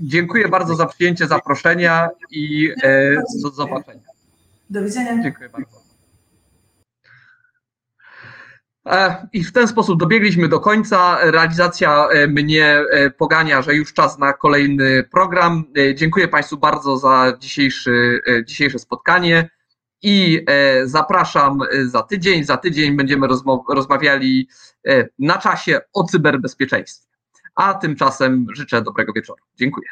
[0.02, 2.74] Dziękuję bardzo za przyjęcie zaproszenia i
[3.44, 4.02] do zobaczenia.
[4.70, 5.24] Do widzenia.
[5.24, 5.88] Dziękuję bardzo.
[8.77, 8.77] E,
[9.34, 11.18] I w ten sposób dobiegliśmy do końca.
[11.22, 15.64] Realizacja e, mnie e, pogania, że już czas na kolejny program.
[15.78, 19.50] E, Dziękuję Państwu bardzo za dzisiejszy, e, dzisiejsze spotkanie
[20.02, 22.44] i e, zapraszam e, za tydzień.
[22.44, 23.28] Za tydzień będziemy
[23.70, 24.50] rozmawiali
[24.88, 27.08] e, na czasie o cyberbezpieczeństwie.
[27.56, 29.44] A tymczasem życzę dobrego wieczoru.
[29.56, 29.88] Dziękuję.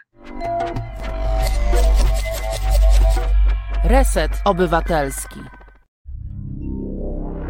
[3.83, 5.39] Reset Obywatelski.